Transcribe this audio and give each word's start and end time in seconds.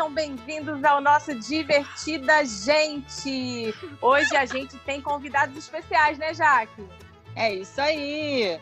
Sejam 0.00 0.14
bem-vindos 0.14 0.82
ao 0.82 0.98
nosso 0.98 1.34
Divertida 1.34 2.42
Gente. 2.42 3.74
Hoje 4.00 4.34
a 4.34 4.46
gente 4.46 4.78
tem 4.78 4.98
convidados 4.98 5.54
especiais, 5.58 6.16
né, 6.16 6.32
Jaque? 6.32 6.88
É 7.36 7.52
isso 7.52 7.78
aí. 7.78 8.58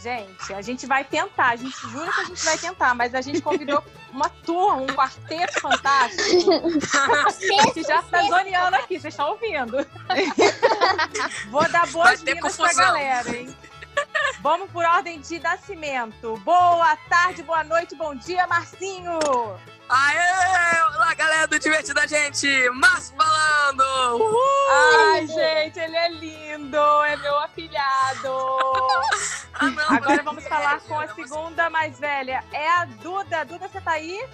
Gente, 0.00 0.54
a 0.54 0.62
gente 0.62 0.86
vai 0.86 1.02
tentar, 1.02 1.48
a 1.48 1.56
gente 1.56 1.76
jura 1.88 2.12
que 2.12 2.20
a 2.20 2.24
gente 2.26 2.44
vai 2.44 2.56
tentar, 2.56 2.94
mas 2.94 3.12
a 3.12 3.20
gente 3.20 3.42
convidou 3.42 3.82
uma 4.12 4.28
turma, 4.28 4.82
um 4.82 4.86
quarteto 4.86 5.60
fantástico. 5.60 6.48
que 7.74 7.82
já 7.82 7.98
está 7.98 8.22
zoneando 8.22 8.76
aqui, 8.76 9.00
vocês 9.00 9.12
estão 9.12 9.30
ouvindo. 9.30 9.84
Vou 11.50 11.68
dar 11.72 11.88
boas-vindas 11.88 12.56
pra 12.56 12.72
galera, 12.72 13.36
hein? 13.36 13.52
Vamos 14.40 14.70
por 14.70 14.84
ordem 14.84 15.20
de 15.20 15.40
nascimento. 15.40 16.36
Boa 16.44 16.96
tarde, 17.08 17.42
boa 17.42 17.64
noite, 17.64 17.96
bom 17.96 18.14
dia, 18.14 18.46
Marcinho! 18.46 19.18
Aê! 19.92 20.80
Olá, 20.94 21.12
galera 21.14 21.48
do 21.48 21.58
Divertida 21.58 22.06
Gente! 22.06 22.46
Márcio 22.70 23.12
falando! 23.16 23.82
Uhul! 24.22 24.38
Ai, 24.70 25.26
gente, 25.26 25.80
ele 25.80 25.96
é 25.96 26.08
lindo! 26.10 26.76
É 26.76 27.16
meu 27.16 27.36
afilhado! 27.40 28.22
ah, 29.54 29.66
não, 29.66 29.90
Agora 29.96 30.22
vamos 30.22 30.46
falar 30.46 30.78
com 30.82 30.96
a 30.96 31.08
segunda 31.08 31.68
mais 31.70 31.98
velha. 31.98 32.44
É 32.52 32.68
a 32.68 32.84
Duda. 32.84 33.44
Duda, 33.44 33.66
você 33.66 33.80
tá 33.80 33.90
aí? 33.90 34.24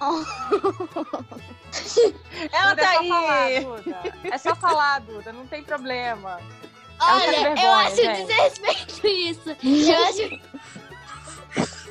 Ela 2.52 2.70
Duda, 2.70 2.82
tá 2.82 2.94
é 2.94 2.98
aí! 2.98 3.08
Falar, 3.08 3.50
Duda. 3.62 3.98
É 4.30 4.38
só 4.38 4.54
falar, 4.54 5.00
Duda, 5.00 5.32
não 5.32 5.44
tem 5.48 5.64
problema. 5.64 6.38
Olha, 7.00 7.32
vergonha, 7.32 7.64
eu 7.64 7.72
acho 7.72 7.96
gente. 7.96 8.26
desrespeito 8.26 9.06
isso. 9.08 9.56
Eu 9.60 10.04
acho 10.06 10.40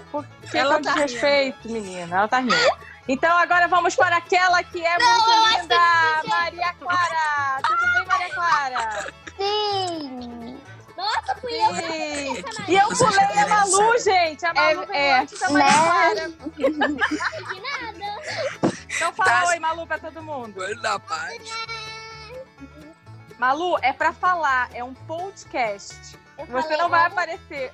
Por 0.09 0.25
que 0.49 0.57
Ela 0.57 0.81
tá 0.81 0.93
desrespeito, 0.93 1.69
menina? 1.69 2.15
Ela 2.15 2.29
tá 2.29 2.39
rindo. 2.39 2.92
Então 3.07 3.37
agora 3.37 3.67
vamos 3.67 3.95
para 3.95 4.17
aquela 4.17 4.63
que 4.63 4.83
é 4.85 4.97
Não, 4.97 5.07
eu 5.07 5.41
muito 5.41 5.61
linda, 5.61 6.23
Maria 6.27 6.73
Clara. 6.73 7.61
Tudo 7.63 7.93
bem, 7.93 8.05
Maria 8.05 8.29
Clara? 8.33 9.13
sim. 9.37 10.59
Nossa, 10.95 11.35
fui 11.41 11.51
eu. 11.53 11.75
Sim. 11.75 12.45
E 12.67 12.75
eu 12.75 12.87
pulei 12.89 13.39
a 13.39 13.47
Malu, 13.47 13.99
gente. 13.99 14.45
A 14.45 14.53
Malu 14.53 14.83
É, 14.83 14.85
veio 14.85 14.93
é. 14.93 15.19
antes 15.19 15.39
da 15.39 15.49
Maria 15.49 15.73
Clara. 15.73 16.29
de 16.29 17.61
nada. 17.61 18.73
Então 18.95 19.13
fala 19.13 19.29
Tá. 19.41 19.47
oi, 19.49 19.59
Malu, 19.59 19.87
pra 19.87 19.97
todo 19.97 20.21
mundo. 20.23 20.61
Olho 20.61 20.81
da 20.81 20.97
paz. 20.99 21.41
Malu, 23.37 23.77
é 23.81 23.91
pra 23.91 24.13
falar, 24.13 24.69
é 24.73 24.83
um 24.83 24.93
podcast. 24.93 26.17
Eu 26.37 26.45
Você 26.45 26.61
falei, 26.61 26.77
não 26.77 26.89
vai 26.89 27.03
ó, 27.03 27.07
aparecer. 27.07 27.73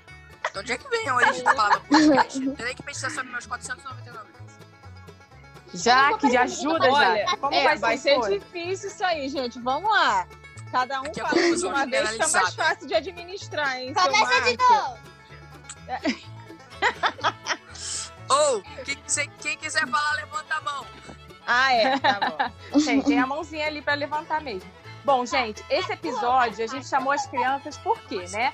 De 0.54 0.60
onde 0.60 0.72
é 0.72 0.78
que 0.78 0.90
vem 0.90 1.08
a 1.08 1.16
origem 1.16 1.44
da 1.44 1.54
palavra 1.54 1.80
podcast? 1.82 2.50
Terei 2.56 2.74
que 2.74 2.82
pesquisar 2.82 3.10
sobre 3.12 3.32
meus 3.32 3.46
499 3.46 4.29
livros. 5.74 5.84
Já 5.84 6.18
que 6.18 6.32
já 6.32 6.42
ajuda, 6.44 6.92
Olha, 6.92 7.26
já. 7.26 7.38
Como 7.38 7.54
é, 7.54 7.64
vai, 7.64 7.78
vai 7.78 7.98
ser? 7.98 8.20
difícil 8.40 8.90
isso 8.90 9.04
aí, 9.04 9.30
gente. 9.30 9.60
Vamos 9.60 9.90
lá. 9.90 10.28
Cada 10.72 11.02
um 11.02 11.14
falando 11.14 11.58
de 11.58 11.66
uma 11.66 11.86
vez, 11.86 12.10
fica 12.10 12.28
mais 12.28 12.32
generalizada. 12.32 12.52
fácil 12.52 12.88
de 12.88 12.94
administrar, 12.94 13.80
hein, 13.80 13.94
seu 13.94 14.04
Começa 14.04 14.42
de 14.42 14.58
novo. 14.58 14.98
Ou, 18.30 18.62
quem 18.86 18.96
quiser, 18.96 19.28
quem 19.42 19.58
quiser 19.58 19.88
falar, 19.88 20.14
levanta 20.14 20.56
a 20.56 20.62
mão. 20.62 20.86
Ah, 21.48 21.74
é, 21.74 21.98
tá 21.98 22.20
bom. 22.20 22.80
Tem, 22.86 23.02
tem 23.02 23.20
a 23.20 23.26
mãozinha 23.26 23.66
ali 23.66 23.82
pra 23.82 23.96
levantar 23.96 24.40
mesmo. 24.42 24.70
Bom, 25.04 25.26
gente, 25.26 25.66
esse 25.70 25.92
episódio 25.92 26.64
a 26.64 26.68
gente 26.68 26.88
chamou 26.88 27.12
as 27.12 27.26
crianças 27.26 27.76
por 27.78 28.00
quê, 28.02 28.24
né? 28.30 28.54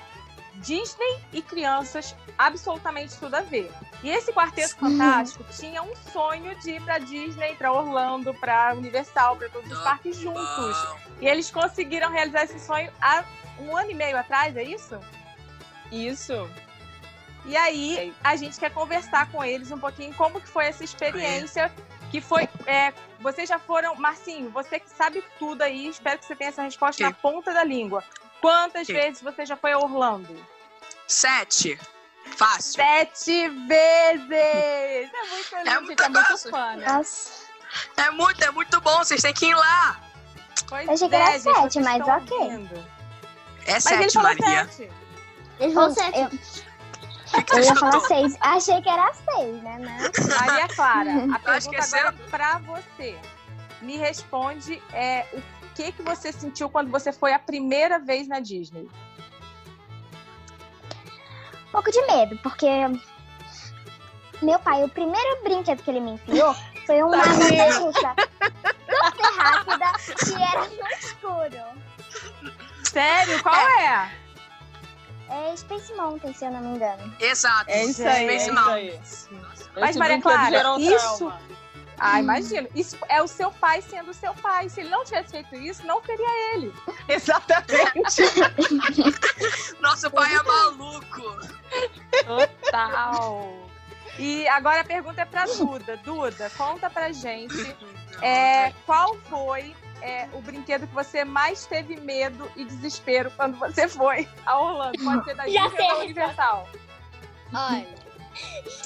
Disney 0.54 1.18
e 1.32 1.42
crianças, 1.42 2.16
absolutamente 2.38 3.14
tudo 3.18 3.34
a 3.34 3.42
ver. 3.42 3.70
E 4.02 4.10
esse 4.10 4.32
quarteto 4.32 4.76
fantástico 4.76 5.44
tinha 5.58 5.82
um 5.82 5.94
sonho 6.12 6.54
de 6.60 6.72
ir 6.72 6.82
pra 6.82 6.98
Disney, 6.98 7.54
pra 7.56 7.72
Orlando, 7.72 8.32
pra 8.34 8.74
Universal, 8.74 9.36
pra 9.36 9.48
todos 9.48 9.70
os 9.72 9.82
parques 9.82 10.16
juntos. 10.16 10.76
E 11.20 11.26
eles 11.26 11.50
conseguiram 11.50 12.10
realizar 12.10 12.44
esse 12.44 12.60
sonho 12.60 12.92
há 13.00 13.24
um 13.58 13.76
ano 13.76 13.90
e 13.90 13.94
meio 13.94 14.16
atrás, 14.16 14.56
é 14.56 14.62
isso? 14.62 15.00
Isso. 15.90 16.48
E 17.46 17.56
aí, 17.56 18.14
a 18.22 18.36
gente 18.36 18.58
quer 18.58 18.70
conversar 18.72 19.30
com 19.30 19.42
eles 19.42 19.70
um 19.70 19.78
pouquinho 19.78 20.12
como 20.14 20.40
que 20.40 20.48
foi 20.48 20.66
essa 20.66 20.84
experiência 20.84 21.72
que 22.10 22.20
foi... 22.20 22.48
é, 22.66 22.92
vocês 23.20 23.48
já 23.48 23.58
foram... 23.58 23.94
Marcinho, 23.96 24.50
você 24.50 24.78
que 24.78 24.90
sabe 24.90 25.24
tudo 25.38 25.62
aí, 25.62 25.88
espero 25.88 26.18
que 26.18 26.26
você 26.26 26.36
tenha 26.36 26.50
essa 26.50 26.62
resposta 26.62 27.02
na 27.02 27.12
ponta 27.12 27.52
da 27.52 27.64
língua. 27.64 28.04
Quantas 28.40 28.86
vezes 28.86 29.22
você 29.22 29.46
já 29.46 29.56
foi 29.56 29.72
a 29.72 29.78
Orlando? 29.78 30.36
Sete. 31.08 31.78
Fácil. 32.36 32.72
Sete 32.72 33.48
vezes! 33.48 34.30
É 34.32 35.10
muito 35.30 35.56
lindo, 35.56 35.82
muito 35.82 35.88
gente, 35.88 36.02
é 36.02 36.08
muito 36.08 36.50
fã, 36.50 36.76
né? 36.76 37.02
É 37.96 38.10
muito, 38.10 38.44
é 38.44 38.50
muito 38.50 38.80
bom. 38.80 38.98
Vocês 38.98 39.22
têm 39.22 39.34
que 39.34 39.46
ir 39.46 39.54
lá. 39.54 40.00
Pois 40.68 40.86
Eu 40.86 40.94
achei 40.94 41.08
que 41.08 41.14
era 41.14 41.34
é, 41.34 41.38
sete, 41.38 41.80
mas 41.80 42.02
ok. 42.02 42.38
ouvindo. 42.38 42.84
É 43.66 43.72
Mas 43.72 43.86
ele 43.86 44.02
sete, 44.02 44.12
falou 44.14 44.36
Maria. 44.38 44.68
sete. 44.68 44.90
Eles 45.58 45.74
vão 45.74 45.90
sete. 45.92 46.18
eu, 46.18 47.42
que 47.42 47.54
eu 47.54 47.62
ia 47.62 47.74
falar 47.74 48.00
seis. 48.00 48.36
Achei 48.40 48.82
que 48.82 48.88
era 48.88 49.12
seis, 49.14 49.62
né? 49.62 49.78
Mas... 49.80 50.26
Maria 50.40 50.68
Clara, 50.68 51.10
a 51.34 51.38
que 51.38 51.44
pergunta 51.44 51.76
é 51.76 51.98
agora 51.98 52.08
é 52.08 52.30
pra 52.30 52.58
você. 52.58 53.18
Me 53.82 53.96
responde 53.96 54.82
é, 54.92 55.26
o 55.32 55.42
que, 55.74 55.92
que 55.92 56.02
você 56.02 56.32
sentiu 56.32 56.70
quando 56.70 56.90
você 56.90 57.12
foi 57.12 57.32
a 57.32 57.38
primeira 57.38 57.98
vez 57.98 58.26
na 58.26 58.40
Disney? 58.40 58.88
Um 61.76 61.82
pouco 61.82 61.92
de 61.92 62.00
medo, 62.06 62.38
porque 62.42 62.66
meu 64.40 64.58
pai, 64.60 64.82
o 64.82 64.88
primeiro 64.88 65.42
brinquedo 65.42 65.82
que 65.82 65.90
ele 65.90 66.00
me 66.00 66.12
enfiou 66.12 66.54
foi 66.86 67.02
uma 67.02 67.18
montanha 67.18 67.78
russa 67.78 68.14
super 69.04 69.32
rápida 69.36 69.92
que 70.24 70.42
era 70.42 70.66
no 70.68 70.88
escuro. 70.98 72.56
Sério? 72.90 73.42
Qual 73.42 73.54
é? 73.54 74.10
É 75.28 75.54
Space 75.54 75.92
Mountain, 75.92 76.32
se 76.32 76.46
eu 76.46 76.50
não 76.50 76.60
me 76.60 76.76
engano. 76.76 77.14
Exato. 77.20 77.68
É 77.68 77.84
isso 77.84 78.02
aí, 78.08 78.26
é 78.26 78.38
Space 78.38 78.50
Mountain. 78.52 78.74
aí. 78.74 79.00
Mas, 79.78 79.96
Maria 79.96 80.22
Clara, 80.22 80.78
isso- 80.78 81.18
trauma. 81.18 81.40
Ah, 81.98 82.20
imagino. 82.20 82.68
Isso 82.74 82.96
é 83.08 83.22
o 83.22 83.26
seu 83.26 83.50
pai 83.50 83.80
sendo 83.82 84.10
o 84.10 84.14
seu 84.14 84.34
pai. 84.34 84.68
Se 84.68 84.80
ele 84.80 84.90
não 84.90 85.04
tivesse 85.04 85.30
feito 85.30 85.54
isso, 85.56 85.86
não 85.86 86.02
seria 86.04 86.54
ele. 86.54 86.72
Exatamente. 87.08 88.22
Nosso 89.80 90.10
pai 90.10 90.34
é 90.34 90.42
maluco. 90.42 91.22
Total. 92.26 93.66
E 94.18 94.48
agora 94.48 94.80
a 94.80 94.84
pergunta 94.84 95.22
é 95.22 95.24
pra 95.24 95.44
Duda. 95.44 95.96
Duda, 95.98 96.50
conta 96.56 96.88
pra 96.88 97.12
gente 97.12 97.76
é, 98.22 98.72
qual 98.84 99.16
foi 99.28 99.74
é, 100.00 100.28
o 100.32 100.40
brinquedo 100.40 100.86
que 100.86 100.94
você 100.94 101.24
mais 101.24 101.66
teve 101.66 101.96
medo 101.96 102.50
e 102.56 102.64
desespero 102.64 103.30
quando 103.32 103.58
você 103.58 103.88
foi 103.88 104.28
a 104.44 104.58
Orlando? 104.58 105.02
Pode 105.02 105.24
ser 105.24 105.34
da 105.34 105.44
Disney 105.46 105.92
ou 105.92 106.00
Universal. 106.00 106.68
Olha. 107.52 108.06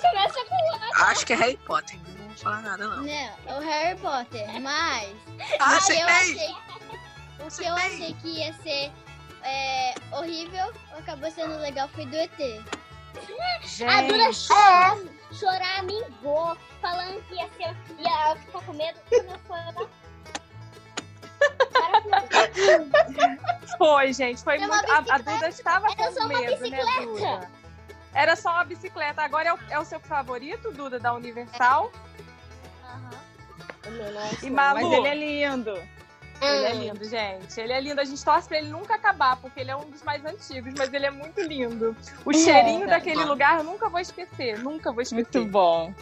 Começa 0.00 0.44
com 0.44 1.02
Acho 1.04 1.26
que 1.26 1.32
é 1.32 1.36
Harry 1.36 1.56
Potter. 1.58 1.98
Não 2.30 2.30
vou 2.30 2.36
falar 2.36 2.62
nada, 2.62 2.86
não. 2.86 3.02
Não, 3.02 3.12
é 3.12 3.34
o 3.58 3.60
Harry 3.60 3.98
Potter, 3.98 4.60
mas. 4.60 5.12
Ah, 5.58 5.70
mas 5.70 5.88
eu 5.88 6.06
achei. 6.06 6.54
O 7.40 7.48
que 7.50 7.64
eu 7.64 7.74
achei 7.74 8.14
que 8.14 8.28
ia 8.28 8.52
ser 8.54 8.92
é, 9.42 9.94
horrível, 10.12 10.72
acabou 10.96 11.28
sendo 11.30 11.58
legal, 11.58 11.88
foi 11.88 12.06
do 12.06 12.16
ET. 12.16 12.30
A 13.88 14.02
Duda 14.02 14.32
Gente, 14.32 14.46
chora, 14.46 14.96
chorar 15.32 15.82
me 15.82 15.94
engou, 15.94 16.56
falando 16.80 17.20
que 17.26 17.34
ia 17.34 17.50
ser. 17.56 17.76
ia 17.98 18.36
ficar 18.36 18.64
com 18.64 18.74
medo 18.74 19.00
quando 19.08 19.30
eu 19.30 19.38
for. 19.40 19.90
foi, 23.78 24.12
gente. 24.12 24.44
Foi 24.44 24.58
muito. 24.58 24.92
A, 24.92 24.98
a. 24.98 25.18
Duda 25.18 25.48
estava 25.48 25.88
com 25.88 26.26
medo, 26.26 26.28
né, 26.28 26.56
bicicleta. 26.56 27.02
Duda? 27.02 27.59
Era 28.14 28.36
só 28.36 28.50
uma 28.50 28.64
bicicleta. 28.64 29.22
Agora 29.22 29.48
é 29.48 29.54
o, 29.54 29.58
é 29.70 29.78
o 29.78 29.84
seu 29.84 30.00
favorito, 30.00 30.72
Duda, 30.72 30.98
da 30.98 31.12
Universal? 31.14 31.92
E 34.42 34.50
Malu? 34.50 34.80
Mas 34.80 34.92
ele 34.92 35.08
é 35.08 35.14
lindo. 35.14 35.74
Ele 36.42 36.64
é 36.64 36.72
lindo, 36.72 37.04
gente. 37.04 37.60
Ele 37.60 37.72
é 37.72 37.80
lindo. 37.80 38.00
A 38.00 38.04
gente 38.04 38.24
torce 38.24 38.48
pra 38.48 38.58
ele 38.58 38.68
nunca 38.68 38.94
acabar, 38.94 39.36
porque 39.36 39.60
ele 39.60 39.70
é 39.70 39.76
um 39.76 39.90
dos 39.90 40.02
mais 40.02 40.24
antigos, 40.24 40.72
mas 40.76 40.92
ele 40.92 41.06
é 41.06 41.10
muito 41.10 41.40
lindo. 41.40 41.94
O 42.24 42.32
cheirinho 42.32 42.86
tá 42.86 42.96
daquele 42.96 43.22
bom. 43.22 43.28
lugar 43.28 43.58
eu 43.58 43.64
nunca 43.64 43.88
vou 43.88 44.00
esquecer. 44.00 44.58
Nunca 44.58 44.90
vou 44.90 45.02
esquecer. 45.02 45.38
Muito 45.38 45.50
bom. 45.50 45.94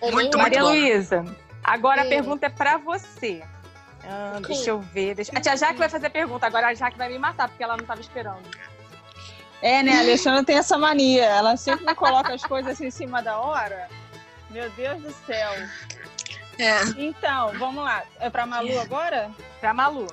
Muito, 0.00 0.14
muito 0.14 0.38
Maria 0.38 0.62
bom. 0.62 0.68
Luísa, 0.68 1.24
agora 1.62 2.02
a 2.02 2.06
pergunta 2.06 2.46
é 2.46 2.50
pra 2.50 2.76
você. 2.76 3.42
Ah, 4.04 4.40
deixa 4.46 4.70
eu 4.70 4.80
ver. 4.80 5.14
Deixa... 5.14 5.32
A 5.36 5.40
tia 5.40 5.56
Jaque 5.56 5.78
vai 5.78 5.88
fazer 5.88 6.06
a 6.06 6.10
pergunta, 6.10 6.46
agora 6.46 6.68
a 6.68 6.74
Jaque 6.74 6.96
vai 6.96 7.08
me 7.08 7.18
matar, 7.18 7.48
porque 7.48 7.62
ela 7.62 7.76
não 7.76 7.82
estava 7.82 8.00
esperando. 8.00 8.42
É, 9.60 9.82
né? 9.82 9.96
A 9.96 10.00
Alexandra 10.00 10.44
tem 10.44 10.56
essa 10.56 10.78
mania. 10.78 11.24
Ela 11.24 11.56
sempre 11.56 11.84
me 11.84 11.94
coloca 11.94 12.32
as 12.32 12.42
coisas 12.42 12.72
assim 12.72 12.86
em 12.86 12.90
cima 12.90 13.22
da 13.22 13.38
hora. 13.38 13.88
Meu 14.50 14.70
Deus 14.70 15.02
do 15.02 15.12
céu. 15.26 15.52
É, 16.58 16.80
Então, 16.96 17.52
vamos 17.58 17.84
lá. 17.84 18.02
É 18.18 18.28
pra 18.30 18.46
Malu 18.46 18.78
agora? 18.80 19.30
Pra 19.60 19.72
Malu. 19.74 20.06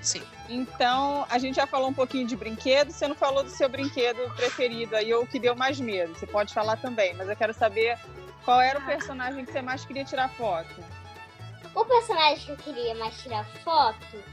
sim. 0.00 0.22
Então, 0.48 1.26
a 1.28 1.38
gente 1.38 1.56
já 1.56 1.66
falou 1.66 1.88
um 1.88 1.94
pouquinho 1.94 2.26
de 2.26 2.34
brinquedo. 2.34 2.90
Você 2.90 3.06
não 3.06 3.14
falou 3.14 3.44
do 3.44 3.50
seu 3.50 3.68
brinquedo 3.68 4.18
preferido 4.34 4.96
aí, 4.96 5.12
ou 5.12 5.24
o 5.24 5.26
que 5.26 5.38
deu 5.38 5.54
mais 5.54 5.78
medo. 5.78 6.14
Você 6.14 6.26
pode 6.26 6.54
falar 6.54 6.76
também, 6.78 7.12
mas 7.14 7.28
eu 7.28 7.36
quero 7.36 7.52
saber 7.52 7.98
Qual 8.44 8.60
era 8.62 8.78
o 8.78 8.86
personagem 8.86 9.44
que 9.44 9.52
você 9.52 9.60
mais 9.60 9.84
queria 9.84 10.06
tirar 10.06 10.30
foto? 10.30 10.82
O 11.74 11.84
personagem 11.84 12.46
que 12.46 12.52
eu 12.52 12.56
queria 12.56 12.94
mais 12.94 13.14
tirar 13.20 13.44
foto 13.62 14.24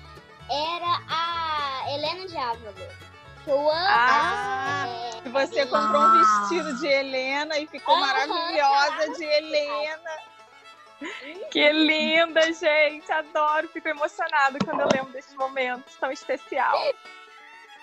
era 0.50 1.02
a 1.10 1.84
Helena 1.92 2.26
Diávolo. 2.26 2.74
Eu 3.48 3.60
amo. 3.70 3.72
Ah, 3.88 4.86
você 5.26 5.66
comprou 5.68 6.02
um 6.02 6.20
vestido 6.20 6.76
de 6.80 6.88
Helena 6.88 7.58
e 7.60 7.68
ficou 7.68 7.96
maravilhosa 7.98 9.14
de 9.18 9.24
Helena. 9.24 10.12
Que 11.52 11.72
linda, 11.72 12.52
gente. 12.54 13.12
Adoro. 13.12 13.68
Fico 13.70 13.88
emocionada 13.88 14.58
quando 14.64 14.82
eu 14.82 14.88
lembro 14.94 15.12
desses 15.12 15.36
momentos 15.36 15.94
tão 15.98 16.12
especial. 16.12 16.76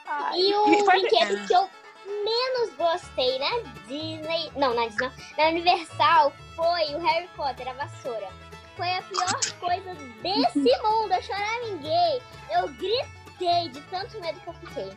Ai. 0.06 0.38
E 0.41 0.55
o 0.55 0.69
E 0.75 0.85
foi- 0.85 1.00
brinquedo 1.00 1.47
que 1.47 1.55
eu 1.55 1.70
menos 2.06 2.75
gostei 2.76 3.38
na 3.38 3.58
Disney. 3.87 4.50
Não, 4.56 4.75
na 4.75 4.88
Disney. 4.88 5.11
Na 5.38 5.44
Universal 5.49 6.32
foi 6.56 6.94
o 6.94 6.99
Harry 6.99 7.29
Potter, 7.37 7.69
a 7.69 7.75
vassoura. 7.75 8.29
Foi 8.76 8.88
a 8.94 9.03
pior 9.03 9.58
coisa 9.61 9.94
desse 10.23 10.58
mundo. 10.82 11.12
Eu 11.12 11.23
choraminguei. 11.23 12.23
Eu 12.50 12.69
gritei 12.69 13.21
de 13.71 13.81
tanto 13.91 14.21
medo 14.21 14.39
que 14.41 14.47
eu 14.49 14.55
fiquei. 14.55 14.93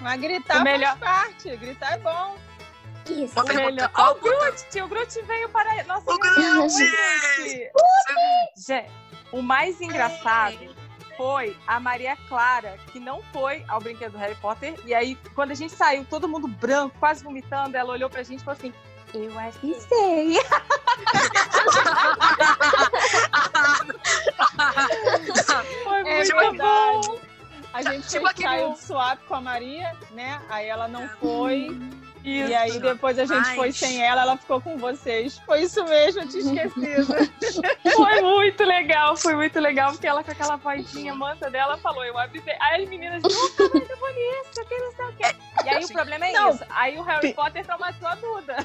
Mas 0.00 0.20
gritar 0.20 0.60
O 0.60 0.64
melhor- 0.64 0.96
faz 0.98 1.26
parte. 1.28 1.56
Gritar 1.56 1.94
é 1.94 1.98
bom. 1.98 2.36
Isso. 3.08 3.32
Uma 3.34 3.44
pergunta, 3.44 3.70
melhor. 3.70 3.90
Ó, 3.94 4.10
o 4.12 4.14
Groot, 4.16 4.82
o 4.82 4.88
Groot 4.88 5.22
veio 5.22 5.48
para 5.48 5.84
nossa 5.84 6.12
O 6.12 6.18
Groot! 6.18 6.72
Gente, 8.56 8.90
o 9.32 9.40
mais 9.40 9.80
engraçado 9.80 10.74
foi 11.16 11.56
a 11.66 11.80
Maria 11.80 12.16
Clara, 12.28 12.76
que 12.92 13.00
não 13.00 13.22
foi 13.32 13.64
ao 13.68 13.80
brinquedo 13.80 14.12
do 14.12 14.18
Harry 14.18 14.34
Potter. 14.36 14.74
E 14.84 14.92
aí, 14.92 15.16
quando 15.34 15.52
a 15.52 15.54
gente 15.54 15.72
saiu, 15.72 16.04
todo 16.04 16.28
mundo 16.28 16.46
branco, 16.48 16.94
quase 16.98 17.24
vomitando, 17.24 17.76
ela 17.76 17.92
olhou 17.92 18.10
pra 18.10 18.22
gente 18.22 18.40
e 18.40 18.44
falou 18.44 18.58
assim: 18.58 18.74
Eu 19.14 19.38
avisei. 19.38 20.38
Foi 25.84 26.00
É 26.00 26.16
muito 26.16 26.36
verdade. 26.36 26.58
bom. 27.08 27.15
A 27.76 27.82
gente 27.82 28.08
Tipo 28.08 28.10
fez 28.10 28.24
aquele- 28.26 28.48
saiu 28.48 28.72
de 28.72 28.78
swap 28.80 29.18
com 29.28 29.34
a 29.34 29.40
Maria, 29.40 29.92
né? 30.12 30.40
Aí 30.48 30.66
ela 30.66 30.88
não 30.88 31.08
foi. 31.20 31.68
Isso. 32.24 32.50
E 32.50 32.54
aí 32.56 32.80
depois 32.80 33.16
a 33.20 33.24
gente 33.24 33.36
Mas- 33.38 33.54
foi 33.54 33.70
sem 33.70 34.02
ela, 34.04 34.22
ela 34.22 34.36
ficou 34.36 34.60
com 34.60 34.76
vocês. 34.76 35.38
Foi 35.46 35.60
isso 35.62 35.84
mesmo, 35.84 36.22
eu 36.22 36.28
tinha 36.28 36.42
esquecido. 36.64 37.06
Foi 37.94 38.20
muito 38.20 38.64
legal, 38.64 39.16
foi 39.16 39.34
muito 39.36 39.58
legal, 39.60 39.92
porque 39.92 40.06
ela 40.08 40.22
com 40.24 40.30
aquela 40.32 40.56
vozinha 40.56 41.14
manta 41.14 41.48
dela 41.48 41.78
falou, 41.78 42.04
eu 42.04 42.18
avisei. 42.18 42.54
Aí 42.60 42.82
as 42.82 42.88
meninas, 42.90 43.22
nossa, 43.22 43.36
muito 43.72 43.96
bonito, 43.96 44.68
que 44.68 44.76
não 44.76 44.92
sei 44.92 45.04
o 45.04 45.12
quê. 45.12 45.36
E 45.64 45.68
aí 45.68 45.84
o 45.84 45.88
problema 45.88 46.26
é 46.26 46.32
Não. 46.32 46.50
isso. 46.50 46.64
Aí 46.70 46.98
o 46.98 47.02
Harry 47.02 47.32
Potter 47.32 47.64
traumatizou 47.64 48.08
a 48.08 48.14
Duda. 48.16 48.56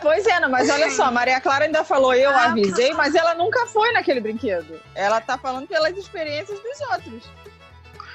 pois 0.00 0.26
é, 0.26 0.40
não, 0.40 0.48
mas 0.48 0.70
olha 0.70 0.90
só, 0.90 1.04
a 1.04 1.10
Maria 1.10 1.40
Clara 1.40 1.66
ainda 1.66 1.84
falou, 1.84 2.14
eu 2.14 2.30
Ah, 2.30 2.44
avisei, 2.46 2.92
mas 2.94 3.14
ela 3.14 3.34
nunca 3.34 3.66
foi 3.66 3.92
naquele 3.92 4.20
brinquedo. 4.20 4.80
Ela 4.94 5.20
tá 5.20 5.36
falando 5.36 5.68
pelas 5.68 5.96
experiências 5.96 6.58
dos 6.60 6.80
outros. 6.90 7.22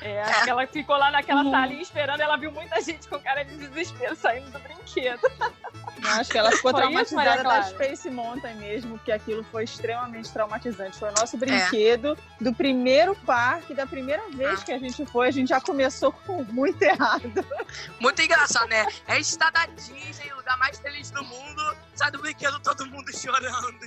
É, 0.02 0.22
acho 0.22 0.44
que 0.46 0.50
ela 0.50 0.66
ficou 0.68 0.96
lá 0.98 1.12
naquela 1.12 1.44
Uhum. 1.44 1.52
salinha 1.52 1.82
esperando, 1.82 2.22
ela 2.22 2.38
viu 2.38 2.52
muita 2.52 2.80
gente 2.82 3.08
com 3.08 3.20
cara 3.20 3.44
de 3.44 3.56
desespero 3.58 4.16
saindo 4.16 4.50
do 4.50 4.60
brinquedo. 4.60 5.20
Eu 6.02 6.10
acho 6.12 6.32
que 6.32 6.38
ela 6.38 6.52
ficou 6.52 6.72
Foi 6.72 6.80
isso, 6.80 7.14
traumatizada 7.16 7.44
Maria 7.44 7.62
da? 7.62 7.64
Space 7.64 8.10
Mountain 8.10 8.56
mesmo, 8.56 8.98
porque 8.98 9.12
aquilo 9.12 9.44
foi 9.44 9.66
extremamente 9.66 10.32
traumatizante. 10.32 10.98
Foi 10.98 11.10
o 11.10 11.14
nosso 11.20 11.36
É. 11.36 11.40
brinquedo 11.40 12.18
do 12.40 12.54
primeiro 12.54 13.14
parque, 13.26 13.74
da 13.74 13.86
primeira 13.86 14.24
vez 14.30 14.62
Ah. 14.62 14.66
que 14.66 14.72
a 14.72 14.80
gente 14.80 15.06
foi, 15.06 15.28
a 15.28 15.32
gente 15.32 15.50
já 15.50 15.60
começou 15.60 16.12
com 16.14 16.44
muito 16.46 16.82
errado. 16.82 17.46
Muito 18.00 18.22
engraçado, 18.22 18.70
né? 18.70 18.86
É 19.08 19.20
estar 19.20 19.52
da 19.52 19.66
Disney, 19.66 20.32
o 20.32 20.38
lugar 20.38 20.58
mais 20.58 20.80
feliz 20.80 21.12
do 21.12 21.24
mundo, 21.26 21.76
sai 21.94 22.10
do 22.12 22.20
brinquedo 22.20 22.58
todo 22.62 22.86
mundo 22.86 23.12
chorando. 23.16 23.80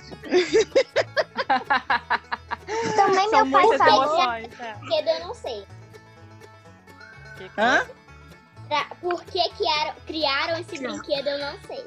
Também 2.95 3.29
São 3.29 3.45
meu 3.45 3.51
pai 3.69 3.77
falou. 3.77 4.03
emoções. 4.23 4.59
é. 4.59 4.73
Brinquedo 4.75 5.07
eu 5.07 5.19
não 5.27 5.33
sei. 5.33 5.65
Que 7.43 7.49
que- 7.55 7.61
Hã? 7.61 7.87
Pra- 8.67 8.87
por 9.01 9.23
que 9.25 9.49
criaram, 9.51 9.93
criaram 10.07 10.57
esse 10.59 10.79
brinquedo 10.79 11.27
eu 11.27 11.39
não 11.39 11.59
sei. 11.67 11.85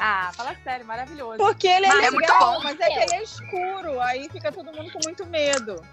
Ah, 0.00 0.30
fala 0.34 0.54
sério, 0.62 0.86
maravilhoso. 0.86 1.38
Porque 1.38 1.66
ele 1.66 1.86
é 1.86 1.88
Mas 1.88 2.04
é 2.06 2.10
muito 2.10 2.20
legal, 2.32 2.54
bom. 2.54 2.62
mas 2.62 2.78
é 2.80 2.86
que 2.86 2.98
ele 3.00 3.14
é 3.14 3.22
escuro, 3.22 4.00
aí 4.00 4.28
fica 4.30 4.52
todo 4.52 4.72
mundo 4.72 4.92
com 4.92 5.00
muito 5.04 5.26
medo. 5.26 5.84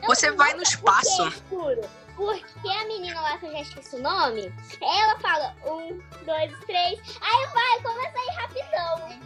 Não, 0.00 0.08
Você 0.08 0.30
não 0.30 0.36
vai 0.36 0.52
é 0.52 0.54
no 0.54 0.62
espaço. 0.62 1.22
É 1.24 1.28
escuro. 1.28 1.80
Porque 2.16 2.68
a 2.68 2.84
menina 2.86 3.20
lá, 3.20 3.38
que 3.38 3.46
eu 3.46 3.52
já 3.52 3.60
esqueci 3.62 3.96
o 3.96 4.02
nome, 4.02 4.52
ela 4.82 5.18
fala 5.20 5.54
um, 5.64 5.98
dois, 6.26 6.52
três, 6.66 7.00
aí 7.20 7.46
vai, 7.46 7.80
começa 7.82 8.18
a 8.18 8.24
ir 8.24 8.36
rapidão. 8.36 9.20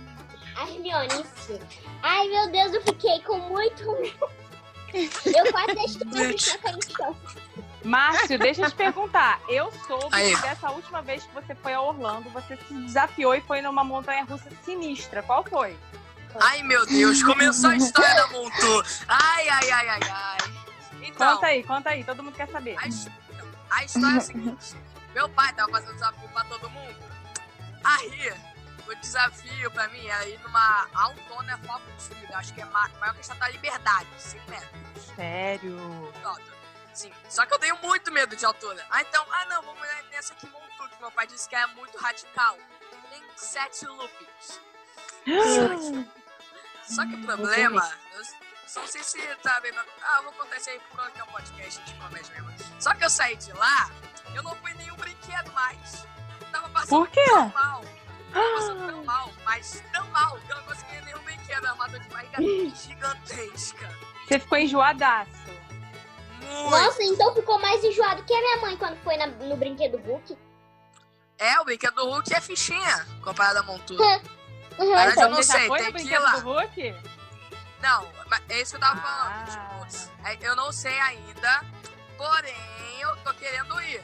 A 0.57 0.63
Hermione, 0.71 1.09
isso. 1.09 1.59
Ai, 2.03 2.29
meu 2.29 2.51
Deus, 2.53 2.73
eu 2.75 2.83
fiquei 2.83 3.21
com 3.23 3.37
muito 3.39 3.85
medo. 4.01 4.31
Eu 4.95 5.53
quase 5.53 5.75
deixei 5.75 6.07
minha 6.07 6.29
Márcio, 7.85 8.39
deixa 8.39 8.63
eu 8.63 8.71
te 8.71 8.75
perguntar. 8.77 9.41
Eu 9.49 9.71
soube 9.87 10.09
Aí. 10.13 10.35
que 10.35 10.43
dessa 10.43 10.71
última 10.71 11.03
vez 11.03 11.23
que 11.25 11.35
você 11.35 11.55
foi 11.55 11.75
a 11.75 11.81
Orlando, 11.81 12.31
você 12.31 12.57
se 12.57 12.75
desafiou 12.75 13.35
e 13.35 13.41
foi 13.43 13.61
numa 13.61 13.85
montanha 13.85 14.25
russa 14.25 14.49
sinistra. 14.65 15.23
Qual 15.23 15.45
foi? 15.45 15.79
Ai, 16.41 16.63
meu 16.63 16.85
Deus, 16.87 17.23
começou 17.23 17.71
a 17.71 17.77
história 17.77 18.15
da 18.15 18.27
Montu. 18.29 18.83
Ai, 19.07 19.49
ai, 19.49 19.71
ai, 19.71 19.89
ai, 19.89 20.01
ai. 20.11 20.39
Então, 21.03 21.35
Conta 21.35 21.47
aí, 21.47 21.63
conta 21.63 21.91
aí, 21.91 22.03
todo 22.05 22.23
mundo 22.23 22.35
quer 22.35 22.49
saber. 22.49 22.77
a, 22.79 23.77
a 23.77 23.85
história 23.85 24.15
é 24.15 24.17
a 24.17 24.21
seguinte. 24.21 24.75
Meu 25.15 25.29
pai 25.29 25.53
tava 25.53 25.71
fazendo 25.71 25.93
desafio 25.95 26.29
pra 26.31 26.43
todo 26.45 26.69
mundo. 26.71 26.97
Aí, 27.85 28.33
o 28.89 28.95
desafio 28.97 29.71
pra 29.71 29.87
mim 29.89 30.05
era 30.09 30.27
ir 30.29 30.41
numa 30.43 30.89
Altona 30.95 31.57
Foco 31.59 31.83
Trilha. 32.09 32.37
Acho 32.39 32.53
que 32.55 32.63
é 32.63 32.65
ma- 32.65 32.91
maior 32.99 33.13
que 33.13 33.19
a 33.19 33.21
Estátua 33.21 33.47
da 33.47 33.53
Liberdade, 33.53 34.07
100 34.19 34.41
metros. 34.49 35.03
Sério? 35.15 36.13
alta. 36.25 36.43
Sim, 36.94 37.12
só 37.29 37.44
que 37.44 37.52
eu 37.52 37.58
tenho 37.58 37.76
muito 37.79 38.12
medo 38.12 38.37
de 38.37 38.46
altura. 38.46 38.87
Ah, 38.88 39.02
então, 39.02 39.26
ah 39.31 39.44
não, 39.46 39.62
vamos 39.62 39.82
nessa 40.11 40.32
aqui 40.32 40.46
Montu, 40.46 40.88
que 40.88 41.00
meu 41.00 41.11
pai 41.11 41.26
disse 41.26 41.49
que 41.49 41.56
é 41.56 41.67
muito 41.69 41.99
radical. 41.99 42.56
Tem 43.11 43.23
sete 43.37 43.85
loopings. 43.87 44.60
Só 46.89 47.05
que 47.05 47.15
o 47.15 47.22
problema, 47.22 47.91
eu 48.13 48.22
não 48.81 48.86
sei 48.86 49.03
se 49.03 49.19
tá 49.36 49.60
bem. 49.60 49.72
Ah, 50.03 50.20
vou 50.22 50.32
contar 50.34 50.56
isso 50.56 50.70
aí 50.70 50.81
que 50.81 51.20
é 51.20 51.24
um 51.24 51.27
podcast 51.27 51.82
de 51.82 51.94
comédia 51.94 52.43
mesmo. 52.43 52.81
Só 52.81 52.94
que 52.94 53.05
eu 53.05 53.10
saí 53.10 53.36
de 53.36 53.53
lá, 53.55 53.91
eu 54.34 54.43
não 54.43 54.55
fui 54.56 54.72
nenhum 54.74 54.96
brinquedo 54.96 55.53
mais. 55.53 56.06
Eu 56.41 56.46
tava 56.53 56.69
passando 56.69 56.89
Por 56.91 57.08
quê? 57.08 57.24
tão 57.24 57.48
mal. 57.48 57.84
Tava 58.32 58.55
passando 58.55 58.86
tão 58.86 59.05
mal, 59.05 59.32
mas 59.44 59.82
tão 59.93 60.06
mal 60.08 60.39
que 60.39 60.53
eu 60.53 60.56
não 60.56 60.65
consegui 60.65 61.01
nenhum 61.01 61.22
brinquedo. 61.24 61.67
É 61.67 61.72
uma 61.72 61.89
dor 61.89 62.01
de 62.01 62.08
barriga 62.08 62.43
gigantesca. 62.77 63.91
Você 64.27 64.39
ficou 64.39 64.58
enjoadaço. 64.58 65.44
Nossa, 66.70 67.03
então 67.03 67.34
ficou 67.34 67.58
mais 67.58 67.82
enjoado 67.84 68.22
que 68.24 68.32
a 68.34 68.39
minha 68.41 68.56
mãe 68.58 68.77
quando 68.77 68.96
foi 69.03 69.17
na- 69.17 69.27
no 69.27 69.56
brinquedo 69.56 69.96
Hulk. 69.98 70.36
É, 71.39 71.60
o 71.60 71.65
brinquedo 71.65 71.94
do 71.94 72.05
Hulk 72.10 72.32
é 72.34 72.41
fichinha 72.41 73.06
comparado 73.22 73.58
a 73.58 73.63
montura. 73.63 74.20
Uhum, 74.79 74.93
Mas 74.94 75.13
então. 75.13 75.24
eu 75.24 75.31
não 75.31 75.36
você 75.36 75.53
já 75.53 75.58
sei, 75.58 75.67
foi 75.69 75.79
tem 75.79 75.86
no 75.89 75.93
que 75.94 75.98
ir 76.01 76.05
brinquedo 76.05 76.22
lá. 76.22 76.36
do 76.36 76.41
Hulk? 76.53 76.94
Não, 77.82 78.08
mas 78.31 78.43
é 78.48 78.60
isso 78.60 78.70
que 78.72 78.77
eu 78.77 78.81
tava 78.81 79.01
Ah. 79.01 79.44
falando. 79.46 79.89
Tipo, 79.91 80.27
é, 80.27 80.39
eu 80.48 80.56
não 80.56 80.72
sei 80.72 80.98
ainda, 81.01 81.65
porém 82.17 83.01
eu 83.01 83.17
tô 83.19 83.34
querendo 83.34 83.81
ir. 83.82 84.03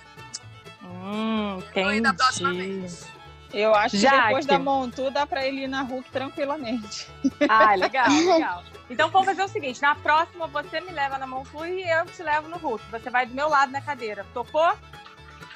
Hum, 0.83 1.63
Quero 1.73 1.93
ir 1.95 2.01
da 2.01 2.13
próxima 2.15 2.53
entendi. 2.53 2.81
vez. 2.81 3.07
Eu 3.53 3.75
acho 3.75 3.97
que 3.97 4.03
Jaque. 4.03 4.27
depois 4.27 4.47
da 4.47 4.59
Montu 4.59 5.11
dá 5.11 5.27
pra 5.27 5.47
ele 5.47 5.63
ir 5.63 5.69
na 5.69 5.83
Hulk 5.83 6.11
tranquilamente. 6.11 7.09
Ah, 7.49 7.75
legal, 7.77 8.09
legal. 8.09 8.65
Então 8.89 9.09
vamos 9.11 9.27
fazer 9.27 9.43
o 9.43 9.49
seguinte: 9.49 9.81
na 9.81 9.95
próxima 9.95 10.47
você 10.47 10.81
me 10.81 10.93
leva 10.93 11.19
na 11.19 11.27
Monflu 11.27 11.67
e 11.67 11.83
eu 11.83 12.07
te 12.07 12.23
levo 12.23 12.49
no 12.49 12.59
Hulk. 12.59 12.85
Você 12.91 13.11
vai 13.11 13.27
do 13.27 13.35
meu 13.35 13.49
lado 13.49 13.73
na 13.73 13.81
cadeira. 13.81 14.27
Topou? 14.33 14.73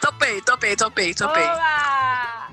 Topei, 0.01 0.41
topei, 0.43 0.77
topei, 0.77 1.15
topei. 1.15 1.43
Olá! 1.43 2.51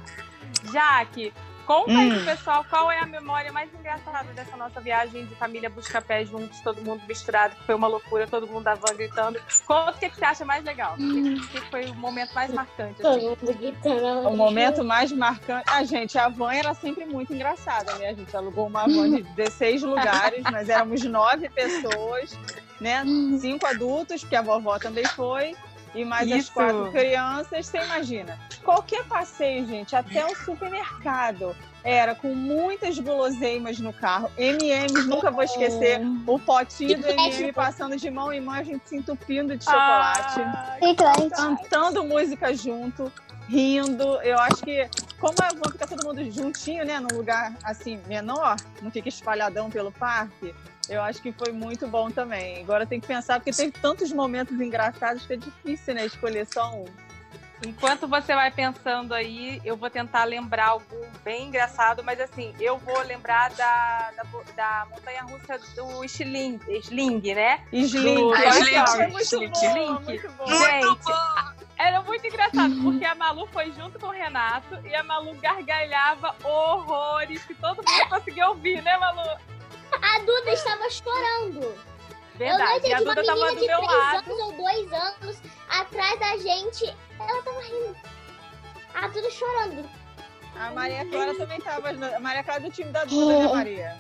Jaque, 0.72 1.34
conta 1.62 1.92
aí 1.92 2.12
Hum. 2.12 2.16
pro 2.16 2.26
pessoal 2.26 2.66
qual 2.70 2.92
é 2.92 3.00
a 3.00 3.06
memória 3.06 3.52
mais 3.52 3.74
engraçada 3.74 4.32
dessa 4.34 4.56
nossa 4.58 4.80
viagem 4.82 5.26
de 5.26 5.36
família 5.36 5.70
Busca-Pé 5.70 6.26
juntos, 6.26 6.60
todo 6.62 6.82
mundo 6.84 7.02
misturado, 7.08 7.56
que 7.56 7.64
foi 7.66 7.76
uma 7.76 7.88
loucura, 7.88 8.28
todo 8.28 8.48
mundo 8.48 8.64
da 8.64 8.76
van 8.76 8.96
gritando. 8.96 9.40
Conta 9.66 9.92
o 9.92 9.94
que, 10.00 10.10
que 10.10 10.16
você 10.18 10.26
acha 10.26 10.46
mais 10.46 10.64
legal. 10.64 10.94
O 10.94 10.98
que, 10.98 11.34
o 11.36 11.48
que 11.48 11.62
foi 11.70 11.86
o 11.86 11.96
momento 11.96 12.34
mais 12.34 12.52
marcante? 12.54 13.02
Todo 13.02 13.18
Assim? 13.18 13.28
mundo 13.30 13.54
gritando. 13.58 14.30
O 14.30 14.36
momento 14.38 14.84
mais 14.84 15.12
marcante. 15.12 15.64
A 15.70 15.84
gente, 15.84 16.18
a 16.18 16.28
van 16.30 16.54
era 16.54 16.74
sempre 16.74 17.06
muito 17.06 17.34
engraçada, 17.34 17.94
né? 17.96 18.10
A 18.10 18.14
gente 18.14 18.36
alugou 18.36 18.68
uma 18.68 18.86
van 18.88 19.10
de 19.10 19.24
16 19.36 19.84
lugares, 19.84 20.44
nós 20.52 20.68
éramos 20.70 21.04
nove 21.04 21.50
pessoas, 21.50 22.38
né? 22.80 23.04
Cinco 23.40 23.66
adultos, 23.66 24.22
porque 24.22 24.36
a 24.36 24.42
vovó 24.42 24.78
também 24.80 25.06
foi, 25.06 25.56
e 25.94 26.06
mais 26.06 26.32
as 26.32 26.40
Isso. 26.40 26.54
quatro 26.54 26.92
crianças. 26.92 27.68
Você 27.68 27.78
imagina? 27.78 28.40
Qualquer 28.64 29.04
passeio, 29.06 29.66
gente, 29.66 29.96
até 29.96 30.26
o 30.26 30.36
supermercado, 30.36 31.56
era 31.84 32.14
com 32.14 32.34
muitas 32.34 32.98
guloseimas 33.00 33.80
no 33.80 33.92
carro. 33.92 34.30
MMs, 34.38 35.08
nunca 35.08 35.32
vou 35.32 35.44
esquecer. 35.44 36.00
O 36.28 36.40
potinho 36.40 37.00
do 37.00 37.08
MM 37.08 37.52
passando 37.52 37.98
de 37.98 38.10
mão 38.10 38.32
em 38.32 38.40
mão, 38.40 38.54
a 38.54 38.64
gente 38.64 38.88
se 38.88 38.98
entupindo 38.98 39.58
de 39.58 39.64
chocolate 39.64 40.42
Ah, 40.42 40.78
cantando 41.36 42.04
música 42.04 42.54
junto, 42.56 43.12
rindo. 43.48 44.22
Eu 44.22 44.38
acho 44.40 44.58
que 44.64 44.88
como 45.20 45.36
é 45.44 45.54
bom 45.54 45.70
ficar 45.72 45.88
todo 45.88 46.06
mundo 46.06 46.24
juntinho, 46.32 46.86
né? 46.86 47.00
Num 47.00 47.18
lugar 47.18 47.54
assim, 47.64 48.00
menor, 48.08 48.56
não 48.82 48.92
fica 48.92 49.10
espalhadão 49.10 49.70
pelo 49.70 49.92
parque. 49.92 50.54
Eu 50.92 51.02
acho 51.02 51.22
que 51.22 51.32
foi 51.32 51.54
muito 51.54 51.88
bom 51.88 52.12
também. 52.12 52.62
Agora 52.62 52.86
tem 52.86 53.00
que 53.00 53.08
pensar, 53.08 53.40
porque 53.40 53.52
teve 53.52 53.72
tantos 53.72 54.12
momentos 54.12 54.60
engraçados 54.60 55.26
que 55.26 55.34
é 55.34 55.38
difícil, 55.38 55.96
né? 55.96 56.06
Escolher 56.06 56.46
só 56.46 56.70
um. 56.76 56.84
Enquanto 57.66 58.08
você 58.08 58.34
vai 58.36 58.52
pensando 58.52 59.14
aí, 59.14 59.62
eu 59.64 59.78
vou 59.78 59.90
tentar 59.90 60.26
lembrar 60.26 60.70
algo 60.70 60.86
bem 61.24 61.48
engraçado, 61.48 62.04
mas 62.04 62.20
assim, 62.20 62.54
eu 62.60 62.78
vou 62.80 63.00
lembrar 63.04 63.52
da, 63.52 64.12
da, 64.18 64.24
da 64.56 64.88
montanha 64.90 65.22
russa 65.22 65.60
do 65.76 66.04
Sling, 66.04 66.60
Sling 66.68 67.22
né? 67.36 67.62
Sling, 67.72 68.16
Do- 68.16 68.34
Ah, 68.34 68.50
Sling. 68.50 68.84
Sling. 68.84 69.12
Muito 69.12 69.24
Sling. 69.24 69.48
bom, 69.94 70.02
muito 70.02 70.32
bom. 70.32 70.48
Muito 70.50 70.66
Gente, 70.66 71.04
bom! 71.06 71.62
Era 71.78 72.02
muito 72.02 72.28
engraçado, 72.28 72.76
porque 72.84 73.06
a 73.06 73.16
Malu 73.16 73.48
foi 73.54 73.72
junto 73.72 73.98
com 73.98 74.08
o 74.08 74.12
Renato 74.12 74.78
e 74.86 74.94
a 74.94 75.04
Malu 75.04 75.34
gargalhava 75.36 76.36
horrores 76.44 77.44
que 77.46 77.54
todo 77.56 77.78
mundo 77.78 78.10
conseguia 78.10 78.50
ouvir, 78.50 78.82
né, 78.84 78.98
Malu? 78.98 79.22
A 80.02 80.20
Duda 80.20 80.52
estava 80.52 80.90
chorando. 80.90 81.62
eu 81.64 81.70
não 81.70 81.92
Verdade. 82.38 82.88
E 82.88 82.94
a 82.94 82.98
entendi 82.98 83.04
uma 83.04 83.16
Duda 83.16 83.24
tava 83.26 83.46
menina 83.46 83.60
de 83.62 83.68
três 83.68 83.88
lado. 83.88 84.32
anos 84.32 84.40
ou 84.40 84.52
dois 84.54 84.94
anos 84.94 85.42
atrás 85.70 86.20
da 86.20 86.38
gente. 86.38 86.86
Ela 87.20 87.42
tava 87.44 87.62
rindo. 87.62 87.96
A 88.96 89.08
Duda 89.08 89.30
chorando. 89.30 89.90
A 90.56 90.72
Maria 90.72 91.06
Clara 91.10 91.36
também 91.36 91.60
tava. 91.62 91.90
A 91.90 92.20
Maria 92.20 92.44
Clara 92.44 92.60
é 92.60 92.64
do 92.64 92.72
time 92.72 92.92
da 92.92 93.06
Duda, 93.06 93.40
né, 93.40 93.54
Maria? 93.54 93.98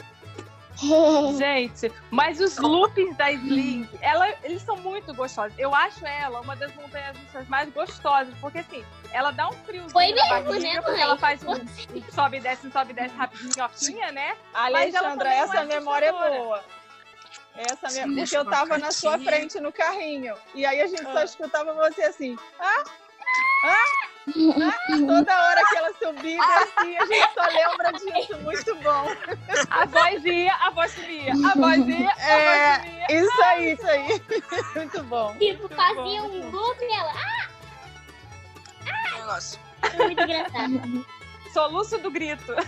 Gente, 1.37 1.91
mas 2.09 2.39
os 2.39 2.57
loopings 2.57 3.15
da 3.17 3.31
Sling, 3.31 3.87
ela, 4.01 4.33
eles 4.43 4.61
são 4.63 4.75
muito 4.77 5.13
gostosos. 5.13 5.53
Eu 5.57 5.73
acho 5.73 6.05
ela 6.05 6.41
uma 6.41 6.55
das 6.55 6.73
montanhas 6.75 7.17
russas 7.17 7.47
mais 7.47 7.69
gostosas, 7.71 8.33
porque 8.39 8.59
assim, 8.59 8.83
ela 9.11 9.31
dá 9.31 9.49
um 9.49 9.53
friozinho 9.53 9.89
Foi 9.91 10.07
na 10.09 10.15
mesmo, 10.15 10.29
barriga, 10.29 10.59
né, 10.59 10.75
porque 10.81 10.91
mãe? 10.91 11.01
ela 11.01 11.17
faz 11.17 11.43
um, 11.43 11.51
um 11.53 12.11
sobe 12.11 12.37
e 12.37 12.39
desce, 12.39 12.67
um 12.67 12.71
sobe 12.71 12.91
e 12.91 12.93
desce 12.95 13.15
rapidinho, 13.15 14.11
né? 14.11 14.35
Alexandra, 14.53 15.29
não 15.29 15.31
essa 15.31 15.57
é 15.57 15.65
memória 15.65 16.05
é 16.07 16.11
boa. 16.11 16.63
Essa 17.55 17.89
Sim, 17.89 18.05
me... 18.07 18.21
Porque 18.21 18.37
eu 18.37 18.45
tava 18.45 18.77
na 18.77 18.91
sua 18.91 19.19
frente 19.19 19.59
no 19.59 19.71
carrinho. 19.73 20.35
E 20.55 20.65
aí 20.65 20.81
a 20.81 20.87
gente 20.87 21.03
só 21.03 21.17
Ah. 21.17 21.23
escutava 21.25 21.73
você 21.73 22.03
assim. 22.03 22.37
Ah! 22.59 22.83
Ah! 23.65 24.07
Ah! 24.27 24.97
Toda 25.07 25.43
hora 25.47 25.61
que 25.65 25.77
ela 25.77 25.91
subia 25.93 26.39
descia, 26.39 27.01
a 27.01 27.05
gente 27.07 27.33
só 27.33 27.45
lembra 27.47 27.91
disso. 27.93 28.37
Muito 28.41 28.75
bom. 28.75 29.07
A 29.69 29.85
voz 29.85 30.23
ia, 30.25 30.53
a 30.55 30.69
voz 30.69 30.91
subia. 30.91 31.33
A 31.33 31.53
voz 31.57 31.87
ia, 31.87 32.09
a 32.09 32.21
É. 32.21 32.77
voz 32.77 32.85
subia. 32.85 33.07
Isso 33.19 33.41
aí, 33.43 33.71
isso 33.73 33.87
aí. 33.87 34.21
Muito 34.75 35.03
bom. 35.03 35.33
Tipo, 35.37 35.61
Muito 35.61 35.75
fazia 35.75 36.21
bom, 36.21 36.29
um 36.29 36.49
loop 36.51 36.77
e 36.81 36.93
ela. 36.93 37.13
Negócio. 39.17 39.59
Ah, 39.81 39.89
foi 39.89 40.05
muito 40.05 40.21
engraçado. 40.21 41.05
Soluço 41.53 41.97
do 41.97 42.11
grito. 42.11 42.53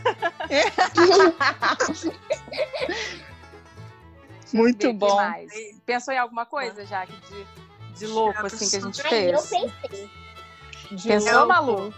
Muito 4.53 4.93
bom. 4.93 5.17
Pensou 5.85 6.13
em 6.13 6.17
alguma 6.19 6.45
coisa, 6.45 6.85
já 6.85 7.05
de, 7.05 7.47
de 7.95 8.05
louco, 8.07 8.45
assim, 8.45 8.69
que 8.69 8.75
a 8.75 8.79
gente 8.81 9.07
Aí 9.07 9.31
eu 9.31 9.39
fez? 9.39 9.71
pensei, 9.81 10.09
Pensou, 11.01 11.47
Malu? 11.47 11.93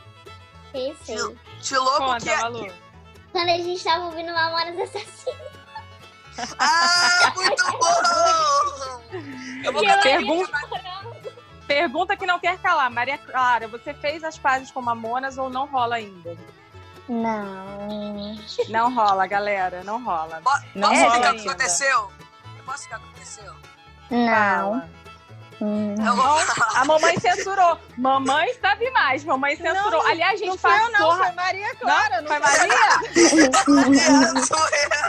pensei. 0.71 1.15
De 1.61 1.77
louco 1.77 1.97
Conta, 1.97 2.19
que 2.21 2.29
é. 2.29 2.37
Malu. 2.37 2.67
Quando 3.31 3.49
a 3.49 3.57
gente 3.57 3.83
tava 3.83 4.05
ouvindo 4.05 4.31
Mamonas 4.33 4.79
Assassinas. 4.79 5.55
Ah, 6.59 7.33
muito 7.35 7.63
bom! 7.79 9.01
Eu 9.63 9.71
vou 9.73 9.81
cantar 9.83 10.01
Pergunta- 10.03 10.57
aqui, 10.57 11.31
Pergunta 11.67 12.17
que 12.17 12.25
não 12.25 12.39
quer 12.39 12.57
calar. 12.59 12.91
Maria 12.91 13.17
Clara, 13.17 13.67
você 13.67 13.93
fez 13.93 14.23
as 14.23 14.37
pazes 14.37 14.69
com 14.71 14.81
Mamonas 14.81 15.37
ou 15.37 15.49
não 15.49 15.65
rola 15.65 15.95
ainda? 15.95 16.37
Não. 17.07 18.35
Não 18.69 18.93
rola, 18.93 19.25
galera. 19.27 19.83
Não 19.83 20.03
rola. 20.03 20.41
Não 20.75 20.89
Posso 20.89 21.01
explicar 21.01 21.17
rola 21.27 21.31
o 21.31 21.35
que 21.41 21.47
aconteceu? 21.49 22.11
Eu 22.57 22.63
posso 22.65 22.77
explicar 22.83 22.97
o 22.97 23.01
que 23.01 23.07
aconteceu? 23.09 23.53
Não. 24.11 24.27
Fala. 24.81 24.89
Hum. 25.61 25.95
A 26.75 26.83
mamãe 26.85 27.17
censurou. 27.19 27.79
Mamãe 27.97 28.53
sabe 28.59 28.89
mais. 28.91 29.23
Mamãe 29.23 29.55
censurou. 29.55 29.91
Não, 30.03 30.07
Aliás, 30.07 30.33
a 30.33 30.37
gente 30.37 30.49
Não 30.49 30.57
foi 30.57 30.71
eu, 30.73 30.91
passou. 30.91 31.07
não. 31.15 31.17
Foi 31.17 31.31
Maria 31.31 31.75
Clara. 31.75 32.21
Não 32.21 32.27
Foi 32.27 32.39
foi 32.41 32.67
Maria? 32.67 32.99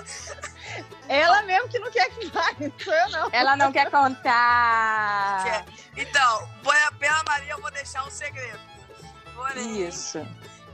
Ela 1.08 1.42
mesmo 1.42 1.68
que 1.68 1.78
não 1.78 1.90
quer 1.90 2.10
que. 2.10 2.26
Não 2.26 2.72
sou 2.82 2.92
eu, 2.94 3.10
não. 3.10 3.28
Ela 3.32 3.56
não 3.56 3.72
quer 3.72 3.90
contar. 3.90 5.44
Quer. 5.44 5.64
Então, 5.96 6.48
pela- 6.98 7.22
Maria 7.24 7.52
eu 7.52 7.60
vou 7.60 7.70
deixar 7.70 8.04
um 8.04 8.10
segredo. 8.10 8.58
Porém, 9.34 9.86
Isso. 9.86 10.18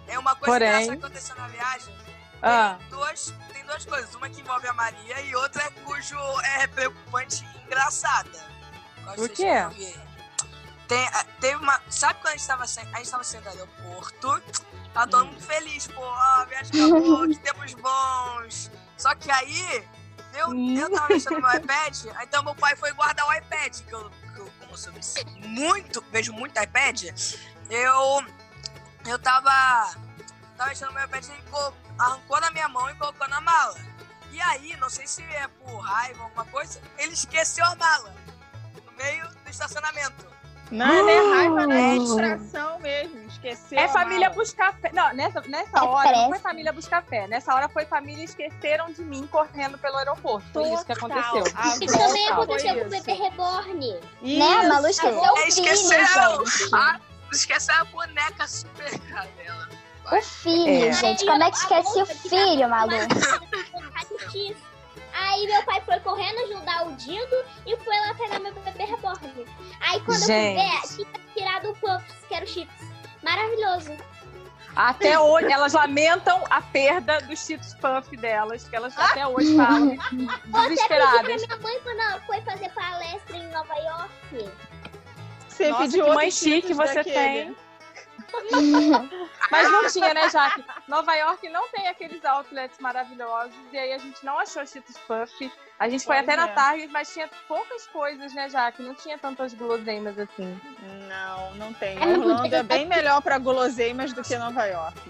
é 0.08 0.18
uma 0.18 0.34
coisa 0.36 0.52
Porém. 0.52 0.86
que 0.86 0.92
aconteceu 0.94 1.36
na 1.36 1.48
viagem. 1.48 1.94
Ah, 2.42 2.76
Tem, 2.78 2.88
duas, 2.88 3.34
tem 3.52 3.64
duas 3.64 3.84
coisas. 3.84 4.14
Uma 4.14 4.28
que 4.28 4.40
envolve 4.40 4.66
a 4.66 4.72
Maria 4.72 5.20
e 5.20 5.34
outra 5.36 5.70
cujo 5.84 6.16
é 6.58 6.66
preocupante 6.66 7.44
e 7.44 7.66
engraçada. 7.66 8.51
Gosto 9.04 9.24
O 9.24 9.28
quê? 9.28 9.94
Tem, 10.88 11.06
ah, 11.08 11.24
teve 11.40 11.56
uma. 11.56 11.80
Sabe 11.88 12.20
quando 12.20 12.34
a 12.34 12.36
gente 12.36 12.46
tava 12.46 12.64
a 12.64 12.66
gente 12.66 13.10
tava 13.10 13.24
saindo 13.24 13.44
do 13.44 13.48
aeroporto? 13.50 14.42
Tava 14.92 15.10
todo 15.10 15.26
mundo 15.26 15.40
feliz, 15.40 15.86
pô, 15.86 16.02
ó, 16.02 16.44
viagem 16.44 16.84
acabou, 16.84 17.28
que 17.28 17.38
tempos 17.38 17.74
bons. 17.74 18.70
Só 18.98 19.14
que 19.14 19.30
aí, 19.30 19.88
eu, 20.34 20.48
Hum. 20.48 20.76
eu 20.76 20.90
tava 20.90 21.08
mexendo 21.08 21.34
no 21.34 21.48
meu 21.48 21.56
iPad, 21.58 21.96
então 22.22 22.44
meu 22.44 22.54
pai 22.54 22.76
foi 22.76 22.92
guardar 22.92 23.26
o 23.26 23.32
iPad, 23.32 23.80
que 23.80 23.92
eu, 23.92 24.10
que 24.10 24.40
eu 24.40 24.52
como 24.60 24.72
eu 24.72 24.76
sou 24.76 24.92
muito, 25.46 26.04
vejo 26.10 26.32
muito 26.32 26.60
iPad, 26.60 27.04
eu. 27.70 28.26
Eu 29.06 29.18
tava. 29.18 29.50
Tava 30.56 30.68
mexendo 30.68 30.88
no 30.88 30.94
meu 30.94 31.04
iPad 31.04 31.24
e 31.24 31.30
ele 31.32 31.42
arrancou 31.98 32.40
da 32.40 32.50
minha 32.50 32.68
mão 32.68 32.88
e 32.90 32.94
colocou 32.96 33.28
na 33.28 33.40
mala. 33.40 33.76
E 34.30 34.40
aí, 34.40 34.76
não 34.76 34.88
sei 34.88 35.06
se 35.06 35.22
é 35.22 35.46
por 35.48 35.78
raiva 35.78 36.18
ou 36.20 36.24
alguma 36.24 36.44
coisa, 36.46 36.80
ele 36.98 37.12
esqueceu 37.12 37.64
a 37.64 37.74
mala. 37.76 38.14
No 39.02 39.08
meio 39.10 39.28
do 39.44 39.50
estacionamento. 39.50 40.32
Não, 40.70 41.08
é 41.08 41.36
raiva, 41.36 41.66
não 41.66 41.72
é 41.76 41.94
Uh. 41.96 41.98
distração 41.98 42.78
mesmo. 42.80 43.18
Esqueceu. 43.28 43.78
é 43.78 43.84
a 43.84 43.88
família 43.90 44.30
buscar 44.30 44.72
fé. 44.78 44.90
Não, 44.94 45.12
nessa, 45.12 45.40
nessa 45.42 45.78
É 45.78 45.82
hora 45.82 46.12
não 46.12 46.28
foi 46.30 46.38
família 46.38 46.72
buscar 46.72 47.02
fé. 47.02 47.26
Nessa 47.26 47.54
hora 47.54 47.68
foi 47.68 47.84
família 47.84 48.24
esqueceram 48.24 48.90
de 48.90 49.02
mim 49.02 49.26
correndo 49.26 49.76
pelo 49.76 49.96
aeroporto. 49.98 50.46
Foi 50.52 50.72
isso 50.72 50.86
que 50.86 50.94
Total. 50.94 51.18
aconteceu. 51.18 51.52
A 51.56 51.68
Isso 51.84 51.98
também 51.98 52.28
aconteceu 52.28 52.74
com 52.74 52.80
o 52.80 52.86
isso. 52.94 53.04
bebê 53.04 53.12
reborn. 53.12 54.00
Né? 54.22 54.44
A 54.54 54.68
Malu 54.68 54.88
Isso. 54.88 55.00
esqueceu 55.06 55.24
É, 55.24 55.32
o 55.32 55.36
filho, 55.36 55.48
esqueceu. 55.48 56.46
gente. 56.46 56.70
Ah, 56.74 57.00
esqueceu 57.32 57.74
a 57.74 57.84
boneca 57.84 58.46
super 58.48 58.98
cara 59.10 59.28
dela. 59.36 59.68
O 60.10 60.22
filho, 60.22 60.86
É. 60.88 60.92
gente. 60.92 61.26
Como 61.26 61.42
é 61.42 61.50
que 61.50 61.56
esquece 61.58 62.00
o 62.02 62.06
filho, 62.06 62.68
Malu? 62.70 62.92
Aí 65.14 65.46
meu 65.46 65.62
pai 65.64 65.82
foi 65.84 66.00
correndo 66.00 66.38
ajudar 66.44 66.86
o 66.86 66.92
Dindo 66.92 67.44
e 67.66 67.76
foi 67.76 67.96
lá 68.00 68.14
pegar 68.14 68.38
meu 68.40 68.52
bebê 68.52 68.84
reborn. 68.84 69.46
Aí 69.80 70.00
quando 70.00 70.24
Gente. 70.26 70.58
eu 70.60 70.80
fui 70.80 71.04
ver, 71.04 71.06
tinha 71.06 71.24
tirado 71.34 71.70
o 71.70 71.76
Puffs, 71.76 72.24
que 72.28 72.34
era 72.34 72.44
o 72.44 72.48
Chips. 72.48 72.86
Maravilhoso. 73.22 73.96
Até 74.74 75.18
hoje, 75.20 75.52
elas 75.52 75.72
lamentam 75.74 76.42
a 76.50 76.60
perda 76.62 77.20
dos 77.20 77.44
Cheetos 77.46 77.74
Puff 77.74 78.16
delas, 78.16 78.64
que 78.68 78.74
elas 78.74 78.96
até 78.98 79.26
hoje 79.26 79.54
falam 79.56 79.90
Você 79.90 80.00
acredita 80.02 80.38
que 80.50 80.68
desesperadas. 80.68 81.46
minha 81.46 81.56
mãe, 81.58 81.80
quando 81.82 82.00
ela 82.00 82.20
foi 82.22 82.40
fazer 82.42 82.68
palestra 82.70 83.36
em 83.36 83.48
Nova 83.52 83.74
York, 83.74 84.50
Você 85.48 85.68
Nossa, 85.68 85.82
pediu 85.84 86.04
que 86.06 86.14
mãe 86.14 86.30
chique 86.30 86.72
você 86.74 86.94
daquele. 86.94 87.14
tem. 87.14 87.56
Mas 89.50 89.70
não 89.70 89.88
tinha, 89.88 90.14
né, 90.14 90.28
Jaque? 90.30 90.64
Nova 90.88 91.14
York 91.14 91.48
não 91.48 91.68
tem 91.68 91.88
aqueles 91.88 92.24
outlets 92.24 92.78
maravilhosos. 92.78 93.54
E 93.72 93.78
aí 93.78 93.92
a 93.92 93.98
gente 93.98 94.24
não 94.24 94.38
achou 94.38 94.64
Cheetos 94.66 94.96
Puff. 94.98 95.52
A 95.78 95.88
gente 95.88 96.04
foi 96.04 96.16
Pois 96.16 96.28
até 96.28 96.36
na 96.36 96.48
é. 96.48 96.54
Target, 96.54 96.92
mas 96.92 97.12
tinha 97.12 97.28
poucas 97.48 97.86
coisas, 97.88 98.32
né, 98.34 98.48
Jaque? 98.48 98.82
Não 98.82 98.94
tinha 98.94 99.18
tantas 99.18 99.52
guloseimas 99.52 100.18
assim. 100.18 100.58
Não, 101.08 101.54
não 101.54 101.72
tem. 101.74 101.96
É 101.96 102.06
muito 102.06 102.30
Orlando 102.30 102.54
é 102.54 102.62
bem 102.62 102.86
melhor 102.86 103.20
pra 103.20 103.38
guloseimas 103.38 104.12
do 104.12 104.22
que 104.22 104.36
Nova 104.36 104.64
York. 104.64 105.00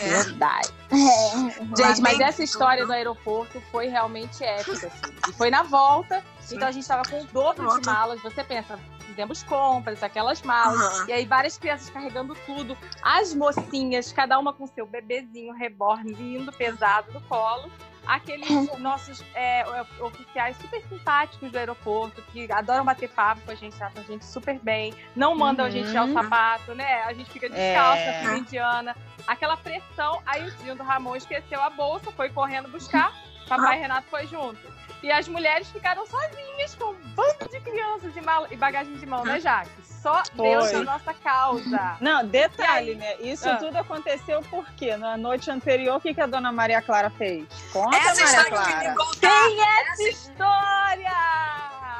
É. 0.00 0.22
Verdade. 0.22 0.74
É. 0.88 1.76
Gente, 1.76 2.00
mas 2.00 2.20
essa 2.20 2.44
história 2.44 2.86
do 2.86 2.92
aeroporto 2.92 3.60
foi 3.72 3.88
realmente 3.88 4.44
épica, 4.44 4.86
assim. 4.86 5.12
E 5.28 5.32
foi 5.32 5.50
na 5.50 5.64
volta, 5.64 6.22
então 6.50 6.68
a 6.68 6.70
gente 6.70 6.86
tava 6.86 7.02
com 7.10 7.20
o 7.20 7.24
dobro 7.24 7.80
de 7.80 7.84
malas. 7.84 8.22
Você 8.22 8.44
pensa, 8.44 8.78
fizemos 9.00 9.42
compras, 9.42 10.02
aquelas 10.02 10.40
malas. 10.42 10.80
Aham. 10.80 11.08
E 11.08 11.12
aí 11.12 11.26
várias 11.26 11.58
crianças 11.58 11.90
carregando 11.90 12.36
tudo. 12.46 12.78
As 13.02 13.34
mocinhas, 13.34 14.12
cada 14.12 14.38
uma 14.38 14.52
com 14.52 14.66
seu 14.68 14.86
bebezinho 14.86 15.52
reborn 15.54 16.12
lindo, 16.12 16.52
pesado 16.52 17.12
no 17.12 17.20
colo. 17.22 17.70
Aqueles 18.06 18.48
nossos 18.78 19.24
é, 19.34 19.64
oficiais 20.00 20.56
super 20.58 20.80
simpáticos 20.88 21.50
do 21.50 21.58
aeroporto, 21.58 22.22
que 22.32 22.50
adoram 22.52 22.84
bater 22.84 23.08
papo 23.10 23.40
com 23.42 23.50
a 23.50 23.54
gente, 23.54 23.76
tratam 23.76 24.02
a 24.02 24.06
gente 24.06 24.24
super 24.24 24.58
bem, 24.60 24.94
não 25.14 25.34
mandam 25.36 25.66
a 25.66 25.70
gente 25.70 25.88
tirar 25.88 26.04
o 26.04 26.08
Uhum. 26.08 26.14
sapato, 26.14 26.74
né? 26.74 27.02
A 27.04 27.12
gente 27.12 27.30
fica 27.30 27.48
descalço 27.48 28.02
É. 28.02 28.06
na 28.06 28.12
fila 28.20 28.38
indiana. 28.38 28.96
Aquela 29.26 29.56
pressão, 29.56 30.22
aí 30.24 30.46
o 30.46 30.56
tio 30.58 30.76
do 30.76 30.82
Ramon 30.84 31.16
esqueceu 31.16 31.60
a 31.60 31.68
bolsa, 31.70 32.12
foi 32.12 32.30
correndo 32.30 32.68
buscar, 32.68 33.12
papai 33.48 33.78
Renato 33.80 34.06
foi 34.08 34.26
junto. 34.28 34.75
E 35.02 35.12
as 35.12 35.28
mulheres 35.28 35.68
ficaram 35.70 36.04
sozinhas 36.06 36.74
com 36.74 36.86
um 36.86 36.94
bando 37.14 37.48
de 37.50 37.60
crianças 37.60 38.12
e, 38.16 38.54
e 38.54 38.56
bagagem 38.56 38.94
de 38.96 39.06
mão, 39.06 39.24
né, 39.24 39.38
Jaque? 39.38 39.70
Só 39.84 40.22
Deus 40.34 40.70
Foi. 40.70 40.78
na 40.84 40.92
nossa 40.92 41.12
causa. 41.14 41.96
Não, 42.00 42.26
detalhe, 42.26 42.90
aí? 42.90 42.96
né? 42.96 43.16
Isso 43.20 43.48
Ah. 43.48 43.56
tudo 43.56 43.76
aconteceu 43.76 44.40
porque 44.50 44.96
na 44.96 45.16
noite 45.16 45.50
anterior, 45.50 45.96
o 45.96 46.00
que, 46.00 46.14
que 46.14 46.20
a 46.20 46.26
dona 46.26 46.50
Maria 46.50 46.80
Clara 46.80 47.10
fez? 47.10 47.46
Conta, 47.72 47.96
Essa 47.96 48.08
Maria 48.08 48.24
história 48.24 48.50
que 48.50 48.54
eu 48.54 48.62
Clara. 48.62 48.94
contar. 48.96 49.20
Tem 49.48 49.60
essa 49.62 50.02
história! 50.08 51.12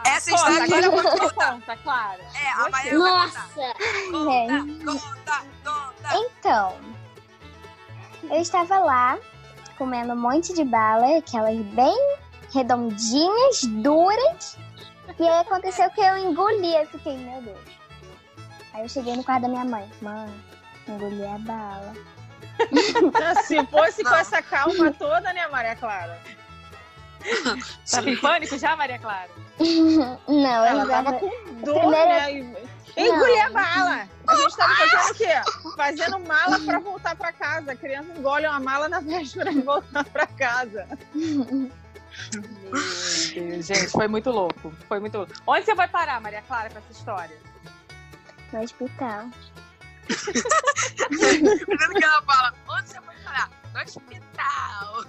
Essa 0.06 0.30
Conta, 0.30 0.50
história 0.50 0.66
que 0.66 0.72
eu 0.72 0.76
agora 0.78 1.02
queria 1.02 1.12
você 1.18 1.18
contar. 1.34 1.52
conta, 1.52 1.76
Clara. 1.78 2.20
É, 2.34 2.48
a 2.52 2.68
Maria. 2.70 2.94
Nossa! 2.98 3.40
Conta, 4.10 4.66
conta, 4.84 5.44
conta. 5.64 6.16
Então, 6.16 6.76
eu 8.30 8.40
estava 8.40 8.78
lá 8.78 9.18
comendo 9.76 10.12
um 10.12 10.16
monte 10.16 10.54
de 10.54 10.64
bala, 10.64 11.18
aquelas 11.18 11.56
bem 11.58 12.16
redondinhas, 12.52 13.62
duras. 13.64 14.58
E 15.18 15.22
aí 15.22 15.40
aconteceu 15.40 15.88
que 15.90 16.00
eu 16.00 16.16
engoli. 16.18 16.74
Eu 16.76 16.86
fiquei, 16.86 17.16
meu 17.16 17.40
Deus. 17.42 17.58
Aí 18.74 18.82
eu 18.82 18.88
cheguei 18.88 19.16
no 19.16 19.24
quarto 19.24 19.42
da 19.42 19.48
minha 19.48 19.64
mãe. 19.64 19.90
Mãe, 20.02 20.28
engoli 20.88 21.24
a 21.24 21.38
bala. 21.38 21.94
Se 23.44 23.64
fosse 23.66 24.02
com 24.02 24.14
essa 24.14 24.40
calma 24.42 24.90
toda, 24.92 25.32
né, 25.32 25.46
Maria 25.48 25.76
Clara? 25.76 26.18
Tava 27.90 28.08
em 28.10 28.16
pânico 28.16 28.56
já, 28.58 28.76
Maria 28.76 28.98
Clara? 28.98 29.28
Não, 30.28 30.64
Ela 30.64 30.82
eu 30.82 30.88
tava 30.88 31.04
tava... 31.12 31.18
com 31.18 31.54
dor, 31.64 31.80
Primeiro- 31.80 32.08
né? 32.08 32.32
E- 32.32 32.66
Eu 32.96 33.14
engoli 33.14 33.40
a 33.40 33.50
bala. 33.50 34.08
A 34.26 34.36
gente 34.36 34.56
tava 34.56 34.74
fazendo 34.74 35.10
o 35.10 35.14
quê? 35.14 35.74
Fazendo 35.76 36.18
mala 36.20 36.58
pra 36.60 36.78
voltar 36.78 37.14
pra 37.16 37.30
casa. 37.32 37.72
A 37.72 37.76
criança 37.76 38.10
engole 38.16 38.46
uma 38.46 38.58
mala 38.60 38.88
na 38.88 39.00
véspera 39.00 39.52
de 39.52 39.60
voltar 39.60 40.04
pra 40.04 40.26
casa. 40.26 40.86
Deus, 43.34 43.66
gente, 43.66 43.88
foi 43.88 44.08
muito 44.08 44.30
louco. 44.30 44.72
Foi 44.88 45.00
muito 45.00 45.18
louco. 45.18 45.32
Onde 45.46 45.64
você 45.64 45.74
vai 45.74 45.88
parar, 45.88 46.20
Maria 46.20 46.42
Clara, 46.42 46.70
com 46.70 46.78
essa 46.78 46.92
história? 46.92 47.36
no 48.52 48.62
hospital. 48.62 49.30
Primeiro 51.08 51.94
que 51.94 52.04
ela 52.04 52.22
fala, 52.22 52.54
onde 52.68 52.88
você 52.88 53.00
vai 53.00 53.15
No 53.74 53.82
hospital. 53.82 55.04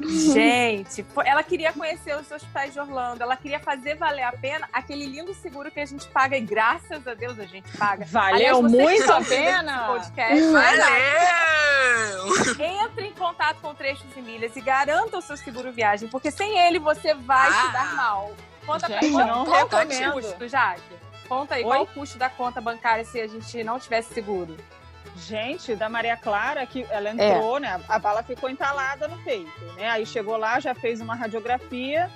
Gente, 0.34 1.06
ela 1.24 1.42
queria 1.42 1.72
conhecer 1.72 2.14
os 2.16 2.30
hospitais 2.30 2.72
de 2.74 2.80
Orlando. 2.80 3.22
Ela 3.22 3.36
queria 3.36 3.58
fazer 3.58 3.94
valer 3.96 4.22
a 4.24 4.32
pena 4.32 4.68
aquele 4.72 5.06
lindo 5.06 5.32
seguro 5.34 5.70
que 5.70 5.80
a 5.80 5.86
gente 5.86 6.06
paga. 6.08 6.36
E 6.36 6.40
graças 6.42 7.06
a 7.06 7.14
Deus 7.14 7.38
a 7.38 7.44
gente 7.46 7.74
paga. 7.78 8.04
Valeu 8.06 8.34
Aliás, 8.58 8.60
muito 8.72 9.12
a 9.12 9.22
pena. 9.22 9.86
Podcast. 9.86 10.42
Valeu! 10.52 12.36
Entre 12.58 13.06
em 13.06 13.12
contato 13.14 13.60
com 13.60 13.74
Trechos 13.74 14.06
e 14.16 14.20
Milhas 14.20 14.54
e 14.56 14.60
garanta 14.60 15.16
o 15.18 15.22
seu 15.22 15.36
seguro 15.36 15.72
viagem, 15.72 16.08
porque 16.08 16.30
sem 16.30 16.58
ele 16.58 16.78
você 16.78 17.14
vai 17.14 17.48
Ah. 17.48 17.52
se 17.66 17.72
dar 17.72 17.94
mal. 17.94 18.32
Conta 18.66 18.86
pra 18.88 19.00
Gente, 19.00 19.12
qual, 19.12 19.26
não 19.26 19.44
qual 19.46 19.56
é 19.58 19.64
o 19.64 19.68
recomendo. 19.68 20.12
custo, 20.12 20.48
Jaque? 20.48 20.82
Conta 21.28 21.54
aí, 21.54 21.62
Oi? 21.64 21.68
qual 21.70 21.82
o 21.82 21.86
custo 21.86 22.18
da 22.18 22.28
conta 22.28 22.60
bancária 22.60 23.04
se 23.04 23.20
a 23.20 23.26
gente 23.26 23.64
não 23.64 23.78
tivesse 23.78 24.12
seguro? 24.12 24.56
Gente, 25.16 25.74
da 25.74 25.88
Maria 25.88 26.16
Clara, 26.16 26.64
que 26.66 26.86
ela 26.90 27.10
entrou, 27.10 27.58
né? 27.58 27.80
A 27.88 27.98
bala 27.98 28.22
ficou 28.22 28.48
entalada 28.48 29.06
no 29.06 29.22
peito, 29.22 29.64
né? 29.76 29.88
Aí 29.88 30.06
chegou 30.06 30.36
lá, 30.36 30.58
já 30.60 30.74
fez 30.74 31.00
uma 31.00 31.14
radiografia. 31.14 32.10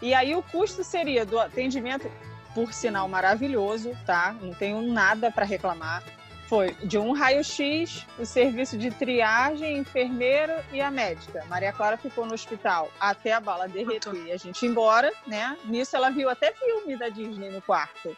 E 0.00 0.14
aí 0.14 0.34
o 0.34 0.42
custo 0.42 0.82
seria 0.82 1.26
do 1.26 1.38
atendimento, 1.38 2.10
por 2.54 2.72
sinal 2.72 3.06
maravilhoso, 3.08 3.96
tá? 4.06 4.34
Não 4.40 4.54
tenho 4.54 4.80
nada 4.82 5.30
para 5.30 5.44
reclamar. 5.44 6.02
Foi 6.48 6.74
de 6.82 6.98
um 6.98 7.12
raio-x, 7.12 8.04
o 8.18 8.26
serviço 8.26 8.76
de 8.76 8.90
triagem, 8.90 9.78
enfermeiro 9.78 10.52
e 10.72 10.80
a 10.80 10.90
médica. 10.90 11.44
Maria 11.48 11.72
Clara 11.72 11.96
ficou 11.96 12.26
no 12.26 12.34
hospital 12.34 12.90
até 12.98 13.32
a 13.32 13.40
bala 13.40 13.68
derreter 13.68 14.12
e 14.26 14.32
a 14.32 14.36
gente 14.36 14.66
ir 14.66 14.68
embora, 14.68 15.12
né? 15.28 15.56
Nisso 15.64 15.94
ela 15.94 16.10
viu 16.10 16.28
até 16.28 16.52
filme 16.52 16.96
da 16.96 17.08
Disney 17.08 17.50
no 17.50 17.62
quarto. 17.62 18.16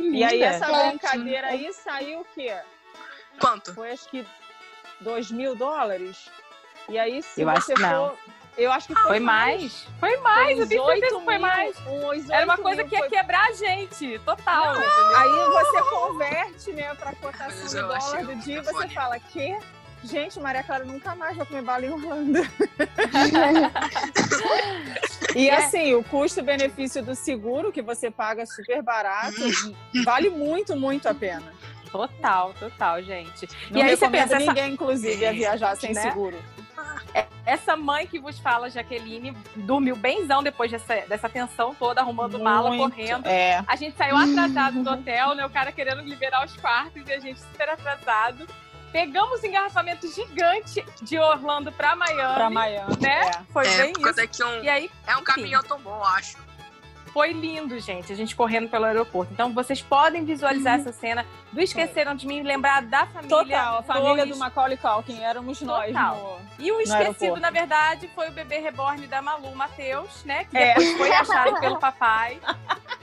E 0.00 0.24
aí 0.24 0.42
essa 0.42 0.66
brincadeira 0.66 1.48
aí 1.48 1.70
saiu 1.74 2.20
o 2.20 2.26
quê? 2.34 2.56
Quanto? 3.40 3.74
foi 3.74 3.92
acho 3.92 4.08
que 4.08 4.26
2 5.00 5.30
mil 5.30 5.54
dólares. 5.56 6.30
E 6.88 6.98
aí, 6.98 7.22
se 7.22 7.40
Eu 7.42 7.48
acho 7.50 7.66
você 7.66 7.74
não. 7.74 8.08
for. 8.10 8.18
Eu 8.56 8.72
acho 8.72 8.88
que 8.88 8.94
foi, 8.94 9.02
Foi 9.04 9.20
mais? 9.20 9.86
Foi 10.00 10.16
mais, 10.16 10.58
eu 10.58 10.68
tenho 10.68 10.84
certeza 10.84 11.16
que 11.18 11.24
foi 11.24 11.38
mais. 11.38 11.76
uns 11.86 12.28
Era 12.28 12.44
uma 12.44 12.54
8 12.54 12.62
coisa 12.62 12.82
mil, 12.82 12.88
que 12.88 12.94
ia 12.96 13.00
foi- 13.02 13.08
quebrar 13.10 13.46
a 13.46 13.52
gente, 13.52 14.18
total. 14.24 14.72
entendeu? 14.72 15.16
Aí 15.16 15.64
você 15.64 15.82
converte, 15.82 16.72
né, 16.72 16.94
pra 16.96 17.14
cotação 17.14 17.82
do 17.82 17.88
dólar 17.88 18.24
do 18.26 18.34
dia 18.36 18.58
e 18.58 18.64
você 18.64 18.88
fala 18.88 19.20
que. 19.20 19.56
Gente, 20.04 20.38
Maria 20.40 20.62
Clara 20.62 20.84
nunca 20.84 21.14
mais 21.14 21.36
vai 21.36 21.44
comer 21.46 21.62
bala 21.62 21.84
em 21.84 21.90
Orlando. 21.90 22.38
E 25.34 25.48
É. 25.48 25.56
assim, 25.56 25.94
o 25.94 26.02
custo-benefício 26.04 27.02
do 27.02 27.14
seguro, 27.14 27.70
que 27.72 27.82
você 27.82 28.10
paga 28.10 28.46
super 28.46 28.82
barato, 28.82 29.36
vale 30.04 30.30
muito, 30.30 30.74
muito 30.76 31.08
a 31.08 31.14
pena. 31.14 31.52
Total, 31.90 32.52
total, 32.54 33.02
gente. 33.02 33.48
Não 33.70 33.80
E 33.80 33.82
aí 33.82 33.96
você 33.96 34.08
pensa, 34.08 34.36
essa- 34.36 34.46
ninguém, 34.46 34.72
inclusive, 34.74 35.26
a 35.26 35.32
viajar 35.32 35.74
sem 35.76 35.92
Né? 35.94 36.02
seguro. 36.02 36.36
Essa 37.46 37.76
mãe 37.76 38.06
que 38.06 38.18
vos 38.18 38.38
fala, 38.38 38.68
Jaqueline, 38.68 39.34
dormiu 39.56 39.96
benzão 39.96 40.42
depois 40.42 40.70
dessa, 40.70 40.96
dessa 41.08 41.28
tensão 41.30 41.74
toda, 41.74 42.02
arrumando 42.02 42.38
mala, 42.38 42.68
Muito. 42.70 42.94
correndo. 42.94 43.26
É. 43.26 43.62
A 43.66 43.74
gente 43.74 43.96
saiu 43.96 44.16
atrasado 44.16 44.82
do 44.82 44.90
hotel, 44.90 45.34
né? 45.34 45.46
O 45.46 45.50
cara 45.50 45.72
querendo 45.72 46.02
liberar 46.02 46.44
os 46.44 46.54
quartos 46.56 47.02
e 47.08 47.12
a 47.12 47.18
gente 47.18 47.40
super 47.40 47.70
atrasado. 47.70 48.46
Pegamos 48.92 49.42
engarrafamento 49.44 50.06
gigante 50.12 50.84
de 51.02 51.18
Orlando 51.18 51.70
pra 51.72 51.94
Miami, 51.94 52.34
Pra 52.34 52.50
Miami. 52.50 52.96
né? 53.00 53.20
é. 53.28 53.52
Foi 53.52 53.66
É, 53.66 53.76
bem 53.82 53.92
isso. 53.92 54.20
é 54.20 54.26
que 54.26 54.42
um, 54.44 54.62
E 54.64 54.68
aí 54.68 54.90
é 55.06 55.16
um 55.16 55.22
caminhão 55.22 55.62
tão 55.62 55.78
bom, 55.80 55.94
eu 55.96 56.04
acho. 56.04 56.36
Foi 57.12 57.32
lindo, 57.32 57.78
gente, 57.80 58.12
a 58.12 58.16
gente 58.16 58.34
correndo 58.36 58.68
pelo 58.68 58.84
aeroporto. 58.84 59.32
Então 59.32 59.52
vocês 59.52 59.82
podem 59.82 60.24
visualizar 60.24 60.78
essa 60.80 60.92
cena 60.92 61.24
do 61.52 61.60
Esqueceram 61.60 62.14
de 62.14 62.26
Mim, 62.26 62.42
lembrar 62.42 62.82
da 62.82 63.06
família. 63.06 63.36
Total, 63.36 63.78
a 63.78 63.82
família 63.82 64.16
Torres. 64.16 64.28
do 64.30 64.36
Macaulay 64.38 64.76
Culkin, 64.76 65.22
éramos 65.22 65.60
nós. 65.62 65.86
Total. 65.88 66.16
no- 66.58 66.64
E 66.64 66.72
o 66.72 66.80
esquecido, 66.80 67.36
na 67.40 67.50
verdade, 67.50 68.08
foi 68.14 68.28
o 68.28 68.32
bebê 68.32 68.58
reborn 68.58 69.06
da 69.06 69.22
Malu, 69.22 69.54
Matheus, 69.54 70.24
né? 70.24 70.44
Que 70.44 70.56
É. 70.58 70.68
depois 70.74 70.96
foi 70.96 71.12
achado 71.12 71.58
pelo 71.60 71.78
papai. 71.80 72.40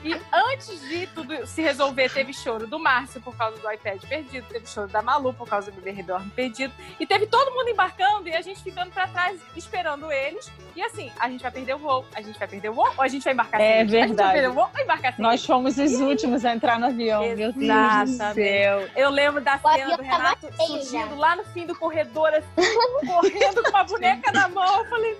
E 0.03 0.13
antes 0.31 0.79
de 0.81 1.07
tudo 1.07 1.47
se 1.47 1.61
resolver, 1.63 2.11
teve 2.11 2.31
choro 2.33 2.67
do 2.67 2.77
Márcio 2.77 3.19
por 3.21 3.35
causa 3.35 3.57
do 3.57 3.71
iPad 3.71 4.03
perdido, 4.03 4.45
teve 4.47 4.67
choro 4.67 4.87
da 4.87 5.01
Malu 5.01 5.33
por 5.33 5.47
causa 5.47 5.71
do 5.71 5.75
bebê 5.75 5.91
reborn 5.91 6.29
perdido. 6.31 6.71
E 6.99 7.07
teve 7.07 7.25
todo 7.25 7.51
mundo 7.51 7.69
embarcando 7.69 8.27
e 8.29 8.35
a 8.35 8.41
gente 8.41 8.61
ficando 8.61 8.91
pra 8.91 9.07
trás 9.07 9.39
esperando 9.55 10.11
eles. 10.11 10.51
E 10.75 10.81
assim, 10.83 11.11
a 11.19 11.27
gente 11.29 11.41
vai 11.41 11.51
perder 11.51 11.73
o 11.75 11.79
voo, 11.79 12.05
a 12.13 12.21
gente 12.21 12.37
vai 12.37 12.47
perder 12.47 12.69
o 12.69 12.73
voo 12.73 12.91
ou 12.95 13.03
a 13.03 13.07
gente 13.07 13.23
vai 13.23 13.33
embarcar 13.33 13.59
É 13.59 13.83
verdade. 14.01 14.55
embarcar 14.81 15.15
sem 15.15 15.23
Nós 15.23 15.45
fomos 15.45 15.77
os 15.77 15.93
últimos 15.99 16.45
a 16.45 16.53
entrar 16.53 16.79
no 16.79 16.87
avião, 16.87 17.21
meu 17.23 17.35
Deus 17.35 17.55
do 17.55 17.63
Exatamente. 17.63 18.33
céu. 18.33 18.87
Eu 18.95 19.09
lembro 19.09 19.41
da 19.41 19.55
O 19.55 19.71
cena 19.73 19.97
do 19.97 20.03
Renato 20.03 20.47
surgindo 20.65 21.15
lá 21.15 21.35
no 21.35 21.43
fim 21.45 21.65
do 21.65 21.75
corredor, 21.75 22.29
assim, 22.33 22.73
correndo 23.05 23.63
com 23.63 23.69
uma 23.69 23.83
boneca 23.83 24.31
na 24.31 24.47
mão. 24.49 24.79
Eu 24.79 24.85
falei, 24.85 25.17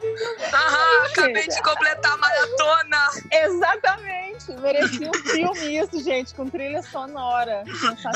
Aham, 0.53 1.05
acabei 1.07 1.47
de 1.47 1.61
completar 1.61 2.13
a 2.13 2.17
maratona. 2.17 2.97
Exatamente. 3.31 4.51
Merecia 4.59 5.09
um 5.09 5.13
filme 5.13 5.77
isso, 5.77 6.03
gente, 6.03 6.33
com 6.33 6.49
trilha 6.49 6.81
sonora. 6.83 7.63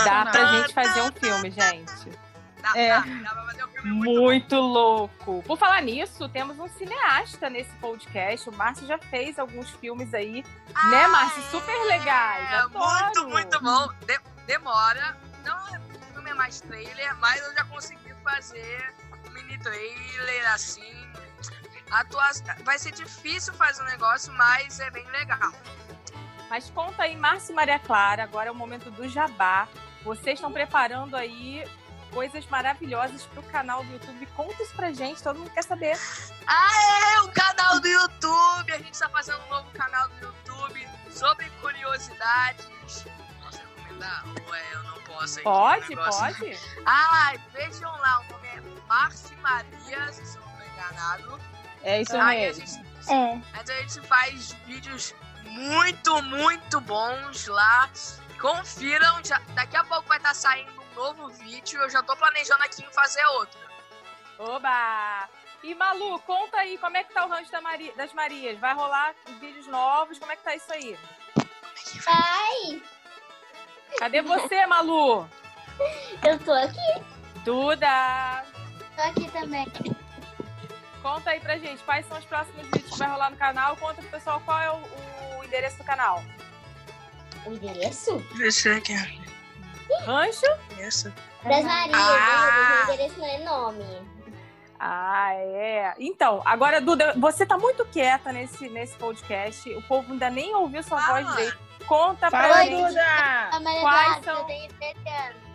dá 0.03 0.25
pra 0.25 0.45
gente 0.45 0.73
fazer 0.73 1.01
um 1.01 1.11
filme, 1.11 1.51
gente. 1.51 2.28
Dá, 2.61 2.71
É. 2.75 2.89
dá, 2.89 2.99
dá 2.99 3.29
pra 3.31 3.45
fazer 3.45 3.63
um 3.65 3.67
filme 3.69 3.91
muito 3.91 4.21
Muito 4.21 4.55
louco. 4.59 5.43
Por 5.47 5.57
falar 5.57 5.81
nisso, 5.81 6.27
temos 6.29 6.59
um 6.59 6.67
cineasta 6.67 7.49
nesse 7.49 7.71
podcast. 7.77 8.49
O 8.49 8.53
Márcio 8.53 8.85
já 8.85 8.97
fez 8.97 9.39
alguns 9.39 9.69
filmes 9.71 10.13
aí, 10.13 10.43
né, 10.89 11.07
Márcio? 11.07 11.41
Super 11.43 11.77
legais. 11.87 12.51
É, 12.51 12.55
Adoro. 12.55 12.79
muito, 13.03 13.29
muito 13.29 13.61
bom. 13.61 13.87
De- 14.05 14.19
demora. 14.45 15.17
Não, 15.45 15.57
o 15.57 16.13
filme 16.13 16.29
é 16.29 16.33
mais 16.33 16.59
trailer, 16.61 17.15
mas 17.17 17.41
eu 17.41 17.53
já 17.53 17.63
consegui 17.65 18.13
fazer 18.23 18.93
um 19.25 19.29
mini 19.31 19.57
trailer 19.59 20.53
assim. 20.53 21.09
Atua... 21.91 22.29
Vai 22.63 22.77
ser 22.77 22.91
difícil 22.91 23.53
fazer 23.53 23.81
um 23.81 23.85
negócio, 23.85 24.31
mas 24.33 24.79
é 24.79 24.91
bem 24.91 25.05
legal. 25.07 25.51
Mas 26.49 26.69
conta 26.69 27.03
aí, 27.03 27.15
Márcio 27.15 27.51
e 27.51 27.55
Maria 27.55 27.79
Clara, 27.79 28.23
agora 28.23 28.49
é 28.49 28.51
o 28.51 28.55
momento 28.55 28.91
do 28.91 29.07
jabá. 29.07 29.67
Vocês 30.03 30.35
estão 30.37 30.51
preparando 30.51 31.15
aí 31.15 31.63
coisas 32.11 32.45
maravilhosas 32.47 33.25
pro 33.27 33.41
canal 33.43 33.83
do 33.83 33.93
YouTube. 33.93 34.25
Conta 34.35 34.63
isso 34.63 34.73
pra 34.75 34.91
gente, 34.91 35.21
todo 35.21 35.39
mundo 35.39 35.51
quer 35.51 35.63
saber. 35.63 35.97
É 36.47 37.21
o 37.21 37.29
canal 37.29 37.79
do 37.79 37.87
YouTube. 37.87 38.71
A 38.73 38.77
gente 38.77 38.93
está 38.93 39.09
fazendo 39.09 39.41
um 39.45 39.49
novo 39.49 39.69
canal 39.71 40.07
do 40.09 40.15
YouTube 40.25 40.87
sobre 41.11 41.49
curiosidades. 41.61 42.67
Posso 43.43 43.57
recomendar? 43.59 44.23
Ou 44.47 44.55
é, 44.55 44.73
eu 44.73 44.83
não 44.83 45.01
posso? 45.01 45.35
aqui, 45.39 45.43
Pode, 45.43 45.85
o 45.85 45.89
negócio? 45.89 46.35
pode. 46.37 46.59
Ai, 46.85 47.39
vejam 47.53 47.91
lá, 47.91 48.21
o 48.21 48.31
nome 48.31 48.47
é 48.47 48.61
Marci 48.87 49.35
Maria, 49.37 50.11
se 50.13 50.35
eu 50.37 50.41
não 50.41 50.49
estou 50.51 50.67
enganado. 50.73 51.39
É 51.83 52.01
isso 52.01 52.15
Aí 52.17 52.21
a 52.21 52.47
mesmo. 52.47 52.65
gente, 52.65 52.85
É. 53.09 53.41
mas 53.53 53.69
a 53.69 53.73
gente 53.81 54.01
faz 54.07 54.51
vídeos 54.65 55.13
muito, 55.43 56.21
muito 56.23 56.81
bons 56.81 57.47
lá. 57.47 57.89
Confiram, 58.39 59.21
já, 59.23 59.39
daqui 59.53 59.75
a 59.75 59.83
pouco 59.83 60.07
vai 60.07 60.17
estar 60.17 60.33
saindo 60.33 60.71
um 60.71 60.78
novo 60.99 61.29
vídeo. 61.29 61.81
Eu 61.81 61.89
já 61.89 62.03
tô 62.03 62.15
planejando 62.15 62.63
aqui 62.63 62.83
em 62.83 62.91
fazer 62.93 63.23
outro. 63.37 63.57
Oba! 64.37 65.29
E 65.63 65.73
Malu, 65.75 66.19
conta 66.19 66.57
aí, 66.57 66.77
como 66.77 66.95
é 66.97 67.03
que 67.03 67.13
tá 67.13 67.25
o 67.25 67.29
rancho 67.29 67.51
da 67.51 67.59
Maria- 67.61 67.93
das 67.95 68.13
Marias? 68.13 68.57
Vai 68.59 68.73
rolar 68.73 69.13
vídeos 69.39 69.67
novos? 69.67 70.17
Como 70.19 70.31
é 70.31 70.35
que 70.35 70.43
tá 70.43 70.55
isso 70.55 70.71
aí? 70.71 70.97
Vai! 72.05 72.81
Cadê 73.97 74.21
você, 74.21 74.65
Malu? 74.65 75.27
Eu 76.27 76.39
tô 76.39 76.51
aqui. 76.53 77.03
Duda! 77.43 78.45
Tô 78.95 79.01
aqui 79.01 79.31
também. 79.31 79.65
Conta 81.01 81.29
aí 81.31 81.39
pra 81.39 81.57
gente, 81.57 81.81
quais 81.83 82.05
são 82.07 82.17
os 82.17 82.25
próximos 82.25 82.65
vídeos 82.67 82.91
que 82.91 82.97
vai 82.97 83.09
rolar 83.09 83.29
no 83.29 83.37
canal? 83.37 83.75
Conta 83.77 84.01
pro 84.01 84.11
pessoal 84.11 84.41
qual 84.41 84.59
é 84.61 84.71
o, 84.71 85.39
o 85.39 85.43
endereço 85.45 85.77
do 85.77 85.83
canal. 85.85 86.23
O 87.45 87.51
endereço? 87.53 88.17
Deixa 88.37 88.69
eu 88.69 88.77
aqui. 88.77 88.93
Rancho? 90.05 90.45
Isso. 90.79 91.11
Das 91.43 91.63
Marias, 91.63 91.95
Ah. 91.97 92.85
o 92.87 92.93
endereço 92.93 93.19
não 93.19 93.25
é 93.25 93.37
nome. 93.39 94.09
Ah, 94.79 95.33
é. 95.33 95.93
Então, 95.99 96.41
agora, 96.45 96.79
Duda, 96.79 97.13
você 97.17 97.45
tá 97.45 97.57
muito 97.57 97.85
quieta 97.85 98.31
nesse, 98.31 98.69
nesse 98.69 98.95
podcast. 98.97 99.69
O 99.75 99.81
povo 99.83 100.11
ainda 100.13 100.29
nem 100.29 100.55
ouviu 100.55 100.81
sua 100.83 100.99
Fala. 101.01 101.21
voz 101.21 101.35
direito. 101.35 101.57
Conta 101.85 102.29
pra 102.29 102.43
Fala, 102.43 102.63
gente. 102.65 102.87
Duda! 102.87 103.03
A 103.51 103.59
Maria 103.59 103.81
Quais 103.81 104.23
são- 104.25 104.37
eu 104.39 104.43
tenho 104.45 104.69
13 104.73 105.09
anos. 105.09 105.49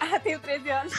Ah, 0.00 0.18
tenho 0.20 0.40
13 0.40 0.70
anos. 0.70 0.92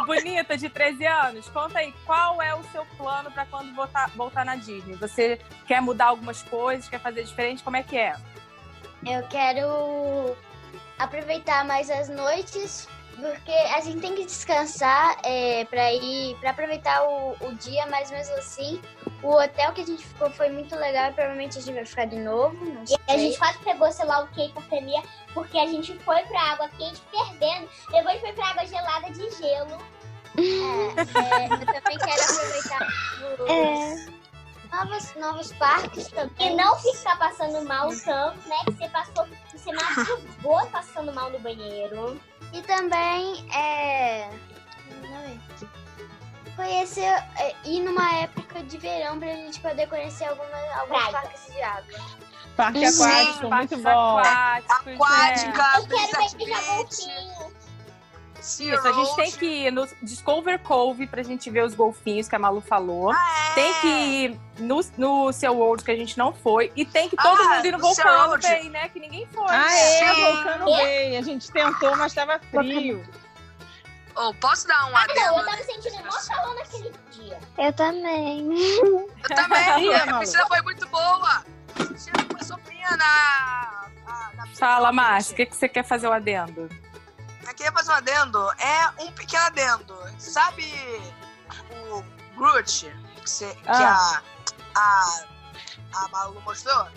Ô, 0.00 0.04
bonita, 0.04 0.56
de 0.56 0.68
13 0.68 1.06
anos, 1.06 1.48
conta 1.48 1.78
aí, 1.78 1.92
qual 2.04 2.40
é 2.42 2.54
o 2.54 2.62
seu 2.64 2.84
plano 2.98 3.30
pra 3.30 3.46
quando 3.46 3.74
voltar, 3.74 4.10
voltar 4.10 4.44
na 4.44 4.54
Disney? 4.56 4.94
Você 4.96 5.40
quer 5.66 5.80
mudar 5.80 6.06
algumas 6.06 6.42
coisas, 6.42 6.88
quer 6.88 7.00
fazer 7.00 7.22
diferente? 7.24 7.62
Como 7.62 7.76
é 7.76 7.82
que 7.82 7.96
é? 7.96 8.14
Eu 9.06 9.26
quero 9.28 10.36
aproveitar 10.98 11.64
mais 11.64 11.90
as 11.90 12.08
noites, 12.08 12.88
porque 13.16 13.52
a 13.52 13.80
gente 13.80 14.00
tem 14.00 14.14
que 14.14 14.24
descansar 14.24 15.16
é, 15.24 15.64
para 15.64 15.92
ir, 15.92 16.36
para 16.36 16.50
aproveitar 16.50 17.02
o, 17.02 17.36
o 17.40 17.54
dia, 17.54 17.86
mas 17.86 18.10
mesmo 18.10 18.34
assim, 18.36 18.80
o 19.22 19.30
hotel 19.30 19.72
que 19.72 19.80
a 19.80 19.86
gente 19.86 20.06
ficou 20.06 20.30
foi 20.30 20.50
muito 20.50 20.76
legal 20.76 21.10
e 21.10 21.14
provavelmente 21.14 21.58
a 21.58 21.60
gente 21.62 21.74
vai 21.74 21.84
ficar 21.84 22.04
de 22.06 22.18
novo. 22.18 22.56
Não 22.64 22.86
sei. 22.86 22.96
A 23.08 23.16
gente 23.16 23.38
quase 23.38 23.58
pegou, 23.58 23.90
sei 23.90 24.04
lá, 24.04 24.22
o 24.22 24.28
que 24.28 24.46
hipotermia, 24.46 25.02
porque 25.32 25.58
a 25.58 25.66
gente 25.66 25.96
foi 26.00 26.22
pra 26.24 26.40
água 26.52 26.68
quente 26.70 27.00
fervendo, 27.10 27.68
depois 27.90 28.20
foi 28.20 28.32
pra 28.32 28.48
água 28.48 28.66
gelada 28.66 29.10
de 29.10 29.30
gelo. 29.30 29.78
É, 30.38 31.44
eu 31.46 31.66
também 31.66 31.98
quero 31.98 32.22
aproveitar 32.22 32.88
os 33.40 34.15
novos, 34.76 35.14
novos 35.16 35.52
parques 35.54 36.08
também. 36.08 36.52
E 36.52 36.56
não 36.56 36.76
ficar 36.76 37.18
passando 37.18 37.66
mal 37.66 37.88
tanto, 38.04 38.48
né? 38.48 38.56
Que 38.66 38.72
você 38.72 38.88
passou, 38.88 39.26
você 39.52 39.72
machucou 39.72 40.66
passando 40.70 41.12
mal 41.12 41.30
no 41.30 41.38
banheiro. 41.38 42.20
E 42.52 42.62
também 42.62 43.48
é. 43.54 44.30
Conhecer, 46.54 47.02
é, 47.36 47.54
ir 47.64 47.80
numa 47.80 48.14
época 48.14 48.62
de 48.62 48.78
verão 48.78 49.18
pra 49.18 49.28
gente 49.28 49.60
poder 49.60 49.86
conhecer 49.88 50.24
algumas, 50.24 50.78
alguns 50.78 50.98
Praia. 50.98 51.12
parques 51.12 51.52
de 51.52 51.62
água. 51.62 52.00
Parque 52.56 52.90
Sim, 52.90 53.04
aquático, 53.04 53.50
muito 53.50 53.76
bom. 53.76 54.18
aquáticos, 54.18 55.00
Aquática, 55.00 55.62
Eu 55.76 55.86
quero 55.86 56.36
beijar 56.36 56.36
Beach, 56.36 56.66
golfinho. 56.66 57.35
Isso, 58.46 58.86
a 58.88 58.92
gente 58.92 59.16
tem 59.16 59.30
que 59.32 59.46
ir 59.66 59.70
no 59.70 59.86
Discover 60.02 60.58
Cove 60.60 61.06
pra 61.06 61.22
gente 61.22 61.50
ver 61.50 61.64
os 61.64 61.74
golfinhos 61.74 62.28
que 62.28 62.34
a 62.36 62.38
Malu 62.38 62.60
falou. 62.60 63.10
Ah, 63.10 63.48
é. 63.50 63.54
Tem 63.54 63.74
que 63.80 63.86
ir 63.88 64.40
no, 64.58 64.80
no 64.96 65.32
Seu 65.32 65.52
World, 65.54 65.82
que 65.84 65.90
a 65.90 65.96
gente 65.96 66.16
não 66.16 66.32
foi. 66.32 66.72
E 66.76 66.84
tem 66.84 67.08
que 67.08 67.16
todo 67.16 67.40
Ah, 67.42 67.56
mundo 67.56 67.64
ir 67.66 67.72
no 67.72 67.78
Volcano. 67.78 68.38
Bay, 68.40 68.68
né? 68.70 68.88
Que 68.88 69.00
ninguém 69.00 69.26
foi. 69.32 69.46
Ah, 69.48 69.72
é, 69.72 70.14
Sim. 70.14 70.20
Volcano 70.22 70.64
Bay. 70.66 71.16
A 71.16 71.22
gente 71.22 71.50
tentou, 71.50 71.96
mas 71.96 72.14
tava 72.14 72.38
frio. 72.50 73.04
Oh, 74.18 74.32
posso 74.34 74.66
dar 74.66 74.84
um 74.86 74.96
Ah, 74.96 75.04
não, 75.06 75.22
adendo? 75.24 75.38
eu 75.40 75.44
tava 75.44 75.62
sentindo 75.62 76.04
mó 76.04 76.10
calor 76.26 76.54
naquele 76.54 76.92
dia. 77.12 77.38
Eu 77.58 77.72
também. 77.74 78.48
Eu 78.50 79.36
também. 79.36 79.94
A 79.94 80.18
piscina 80.20 80.46
foi 80.46 80.62
muito 80.62 80.88
boa. 80.88 81.44
A 81.78 81.84
piscina 81.84 82.26
foi 82.30 82.42
sopinha 82.42 82.90
na... 82.96 83.88
na, 84.06 84.30
na 84.34 84.42
piscina 84.44 84.56
Fala, 84.56 84.90
Márcio, 84.90 85.34
o 85.34 85.36
que, 85.36 85.44
que 85.44 85.54
você 85.54 85.68
quer 85.68 85.84
fazer 85.84 86.06
o 86.08 86.12
adendo? 86.12 86.70
Eu 87.46 87.54
queria 87.54 87.72
fazer 87.72 87.90
um 87.92 87.94
adendo. 87.94 88.50
É 88.58 89.02
um 89.02 89.12
pequeno 89.12 89.44
adendo. 89.46 89.96
Sabe 90.18 90.64
o 91.90 92.02
Groot 92.36 92.90
que, 93.22 93.30
cê- 93.30 93.54
que 93.54 93.68
Ah. 93.68 94.20
a, 94.74 94.80
a, 94.80 96.04
a 96.04 96.08
Malu 96.08 96.40
mostrou? 96.42 96.88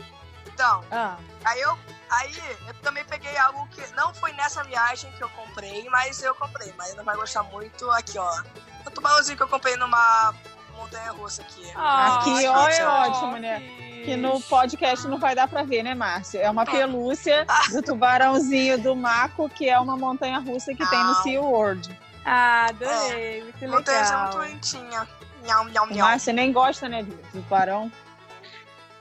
Então, 0.47 0.83
Ah, 0.91 1.17
aí 1.45 1.61
eu, 1.61 1.77
aí 2.09 2.35
eu 2.67 2.73
também 2.81 3.05
peguei 3.05 3.37
algo 3.37 3.65
que 3.69 3.85
não 3.93 4.13
foi 4.13 4.33
nessa 4.33 4.61
viagem 4.63 5.09
que 5.13 5.23
eu 5.23 5.29
comprei, 5.29 5.87
mas 5.89 6.21
eu 6.21 6.35
comprei. 6.35 6.73
Mas 6.77 6.93
não 6.95 7.03
vai 7.05 7.15
gostar 7.15 7.43
muito. 7.43 7.89
Aqui, 7.91 8.17
ó. 8.17 8.41
O 8.85 8.91
tubarãozinho 8.91 9.37
que 9.37 9.43
eu 9.43 9.47
comprei 9.47 9.75
numa 9.77 10.33
montanha 10.75 11.11
russa 11.11 11.41
aqui. 11.43 11.63
Aqui, 11.71 12.47
ó, 12.47 12.67
é 12.67 12.87
ótimo, 12.87 13.37
né? 13.37 13.59
Que 14.05 14.15
no 14.15 14.41
podcast 14.41 15.07
não 15.07 15.17
vai 15.17 15.35
dar 15.35 15.47
pra 15.47 15.63
ver, 15.63 15.83
né, 15.83 15.93
Márcio? 15.93 16.39
É 16.39 16.49
uma 16.49 16.65
pelúcia 16.65 17.45
do 17.71 17.81
tubarãozinho 17.81 18.81
do 18.81 18.95
Maco, 18.95 19.49
que 19.49 19.69
é 19.69 19.79
uma 19.79 19.97
montanha 19.97 20.39
russa 20.39 20.73
que 20.73 20.85
tem 20.89 21.03
no. 21.03 21.15
Sea 21.15 21.41
World. 21.41 21.99
Ah, 22.25 22.67
adorei. 22.69 23.43
Muito 23.43 23.67
Montanha 23.67 24.01
legal. 24.01 24.23
muito 24.23 24.37
bonitinha. 24.37 25.07
Nham, 25.45 25.63
nham, 25.65 25.87
nham. 25.87 26.07
Márcio 26.07 26.33
nem 26.33 26.51
gosta, 26.51 26.87
né, 26.87 27.03
de 27.03 27.11
tubarão. 27.31 27.91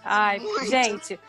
Ai, 0.05 0.39
Muito. 0.39 0.67
gente, 0.67 1.21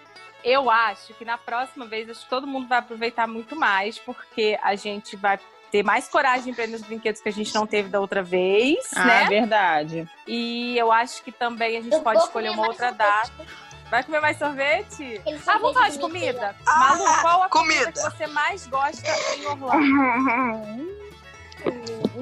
eu 0.44 0.70
acho 0.70 1.14
que 1.16 1.26
na 1.26 1.38
próxima 1.38 1.86
vez 1.86 2.10
acho 2.10 2.22
que 2.24 2.30
todo 2.30 2.48
mundo 2.48 2.68
vai 2.68 2.80
aproveitar 2.80 3.28
muito 3.28 3.56
mais, 3.56 4.00
porque 4.00 4.58
a 4.64 4.76
gente 4.76 5.16
vai 5.18 5.38
ter 5.72 5.84
mais 5.84 6.08
coragem 6.08 6.54
para 6.54 6.66
ir 6.66 6.68
nos 6.70 6.82
brinquedos 6.82 7.22
que 7.22 7.30
a 7.30 7.32
gente 7.32 7.54
não 7.54 7.66
teve 7.68 7.90
da 7.90 8.00
outra 8.00 8.22
vez, 8.24 8.78
Ah, 8.96 9.06
né? 9.06 9.26
verdade. 9.28 10.08
E 10.28 10.78
eu 10.78 10.92
acho 10.92 11.24
que 11.24 11.32
também 11.32 11.78
a 11.78 11.82
gente 11.82 11.94
Eu 11.94 12.02
pode 12.02 12.20
escolher 12.22 12.50
uma 12.50 12.68
outra 12.68 12.90
sorvete. 12.90 12.98
data. 13.38 13.70
Vai 13.90 14.04
comer 14.04 14.20
mais 14.20 14.38
sorvete? 14.38 15.18
Aquele 15.18 15.40
Ah, 15.48 15.58
vamos 15.58 15.74
falar 15.74 15.90
de 15.90 15.98
comida? 16.00 16.56
Ah, 16.68 16.80
Malu, 16.80 17.22
qual 17.22 17.44
a 17.44 17.50
comida, 17.50 17.80
comida. 17.86 17.92
que 17.92 18.00
você 18.18 18.28
mais 18.28 18.68
gosta 18.68 19.08
em 19.38 19.46
Orlando? 19.48 21.00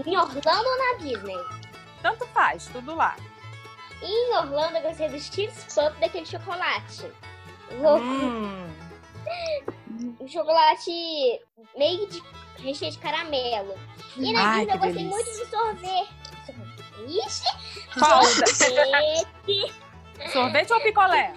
Em 0.05 0.17
Orlando 0.17 0.65
ou 0.69 0.77
na 0.77 0.97
Disney? 0.99 1.37
Tanto 2.01 2.25
faz, 2.27 2.67
tudo 2.67 2.95
lá. 2.95 3.15
Em 4.01 4.35
Orlando 4.35 4.77
eu 4.77 4.81
gostei 4.83 5.09
do 5.09 5.19
Steve's 5.19 5.73
Pump 5.73 5.99
daquele 5.99 6.25
chocolate. 6.25 7.11
Louco. 7.79 8.03
Hum. 8.05 8.67
Um 10.19 10.27
chocolate 10.27 11.39
meio 11.77 12.07
de 12.07 12.21
recheio 12.59 12.91
de 12.91 12.97
caramelo. 12.99 13.75
E 14.15 14.33
na 14.33 14.53
Ai, 14.53 14.65
Disney 14.65 14.73
eu 14.73 14.79
gostei 14.79 14.93
delícia. 14.93 15.09
muito 15.09 15.31
de 15.31 15.45
sorvete. 15.49 16.09
Ixi! 17.07 17.99
Qual? 17.99 18.23
Sorvete! 18.23 19.73
Sorvete 20.33 20.73
ou 20.73 20.81
picolé? 20.81 21.33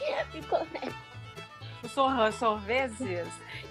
O 1.82 1.88
sor 1.88 2.32
sorvetes. 2.32 3.00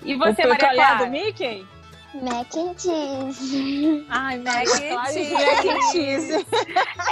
E 0.03 0.15
O 0.15 0.17
você, 0.17 0.41
Maria 0.45 0.55
picolé 0.55 0.75
Clara? 0.75 1.05
do 1.05 1.11
Mickey? 1.11 1.67
Mac 2.13 2.55
and 2.57 2.73
cheese. 2.75 4.05
Ai, 4.09 4.37
Mac 4.39 4.67
and 4.67 4.95
Mac 4.95 5.13
cheese. 5.13 5.33
and 5.69 5.91
cheese. 5.91 6.45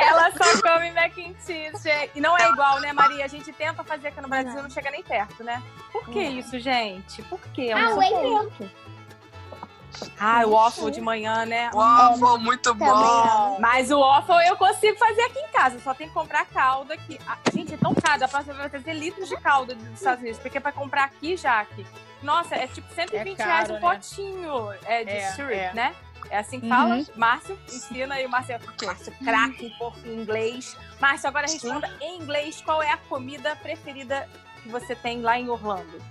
Ela 0.01 0.31
só 0.31 0.61
come 0.61 0.91
mac 0.91 1.17
and 1.19 1.35
cheese. 1.45 1.87
E 2.15 2.19
não 2.19 2.35
é 2.37 2.49
igual, 2.49 2.79
né, 2.79 2.91
Maria? 2.93 3.25
A 3.25 3.27
gente 3.27 3.51
tenta 3.53 3.83
fazer 3.83 4.07
aqui 4.09 4.21
no 4.21 4.27
Brasil 4.27 4.57
e 4.57 4.61
não 4.61 4.69
chega 4.69 4.89
nem 4.89 5.03
perto, 5.03 5.43
né? 5.43 5.61
Por 5.91 6.09
que 6.09 6.19
isso, 6.19 6.59
gente? 6.59 7.21
Por 7.23 7.39
quê? 7.53 7.69
É 7.71 7.75
um 7.75 7.79
Ah, 7.79 7.95
o 7.95 8.01
sufoco. 8.03 8.69
Ah, 10.19 10.45
o 10.45 10.51
waffle 10.51 10.91
de 10.91 11.01
manhã, 11.01 11.45
né? 11.45 11.71
Waffle, 11.73 12.39
muito 12.39 12.73
bom. 12.73 13.57
Mas 13.59 13.89
o 13.91 13.99
waffle 13.99 14.47
eu 14.47 14.55
consigo 14.57 14.97
fazer 14.97 15.21
aqui 15.21 15.39
em 15.39 15.47
casa, 15.49 15.79
só 15.79 15.93
tem 15.93 16.07
que 16.07 16.13
comprar 16.13 16.45
calda 16.45 16.93
aqui. 16.93 17.19
Ah, 17.27 17.37
gente, 17.53 17.73
é 17.73 17.77
tão 17.77 17.95
caro, 17.95 18.23
a 18.23 18.27
próxima 18.27 18.53
vai 18.55 18.69
trazer 18.69 18.93
litros 18.93 19.29
de 19.29 19.37
calda 19.37 19.73
dos 19.73 19.87
Estados 19.93 20.21
Unidos, 20.21 20.39
porque 20.39 20.59
pra 20.59 20.71
comprar 20.71 21.05
aqui, 21.05 21.35
Jaque, 21.35 21.85
nossa, 22.21 22.55
é 22.55 22.67
tipo 22.67 22.93
120 22.93 23.33
É 23.33 23.35
caro, 23.35 23.49
reais 23.49 23.69
um 23.69 23.73
né? 23.73 23.79
potinho 23.79 24.71
é, 24.85 25.03
de 25.03 25.11
É, 25.11 25.31
syrup, 25.31 25.51
é. 25.53 25.73
né? 25.73 25.95
É 26.29 26.39
assim 26.39 26.59
que 26.59 26.65
Uhum. 26.65 26.71
fala? 26.75 27.05
Márcio, 27.15 27.59
ensina 27.67 28.15
aí, 28.15 28.25
o 28.25 28.29
Márcio 28.29 28.59
Márcio, 28.85 29.13
craque 29.23 29.65
um 29.67 29.77
pouco 29.77 29.99
em 30.05 30.21
inglês. 30.21 30.75
Márcio, 30.99 31.29
agora 31.29 31.47
responda 31.47 31.87
em 32.01 32.19
inglês 32.21 32.59
qual 32.61 32.81
é 32.83 32.91
a 32.91 32.97
comida 32.97 33.55
preferida 33.57 34.27
que 34.61 34.67
você 34.69 34.95
tem 34.95 35.21
lá 35.21 35.37
em 35.39 35.47
Orlando. 35.49 36.01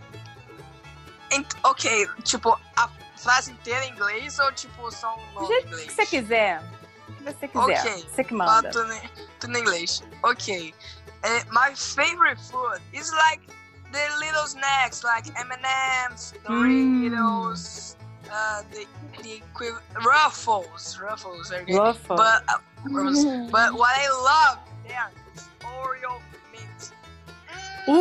Ent- 1.32 1.54
Ok, 1.64 2.06
tipo, 2.22 2.58
a 2.76 2.88
frase 3.16 3.50
inteira 3.52 3.84
em 3.84 3.90
inglês 3.90 4.38
ou 4.38 4.52
tipo 4.52 4.90
só 4.92 5.16
um 5.16 5.32
nome 5.34 5.46
jeito 5.48 5.66
inglês? 5.68 5.86
que 5.86 5.92
você 5.92 6.06
quiser. 6.06 6.62
O 7.08 7.12
que 7.14 7.22
você 7.24 7.48
quiser. 7.48 7.80
Ok. 7.80 8.08
Você 8.08 8.24
que 8.24 8.34
Ah, 8.34 8.38
manda. 8.38 8.70
tudo, 8.70 8.92
em- 8.92 9.10
tudo 9.40 9.56
em 9.58 9.60
inglês. 9.60 10.02
Ok. 10.22 10.74
Eh, 11.24 11.44
my 11.50 11.74
favorite 11.74 12.40
food 12.50 12.80
is 12.92 13.10
like 13.12 13.44
the 13.92 14.04
little 14.18 14.46
snacks 14.46 15.04
like 15.04 15.26
M&M's, 15.38 16.34
Doritos, 16.44 17.96
uh, 18.30 18.62
the 18.72 18.86
the 19.22 19.40
Ruffles, 20.04 20.98
Ruffles 21.00 21.52
are 21.52 21.64
good. 21.64 21.74
Waffle. 21.74 22.16
But 22.16 22.42
uh, 22.48 22.58
Ruffles. 22.84 23.24
but 23.50 23.74
what 23.74 23.94
I 23.96 24.08
love 24.10 24.58
there 24.86 25.10
is 25.34 25.48
Oreo 25.62 26.20
mint. 26.52 26.92
Uh, 27.88 27.92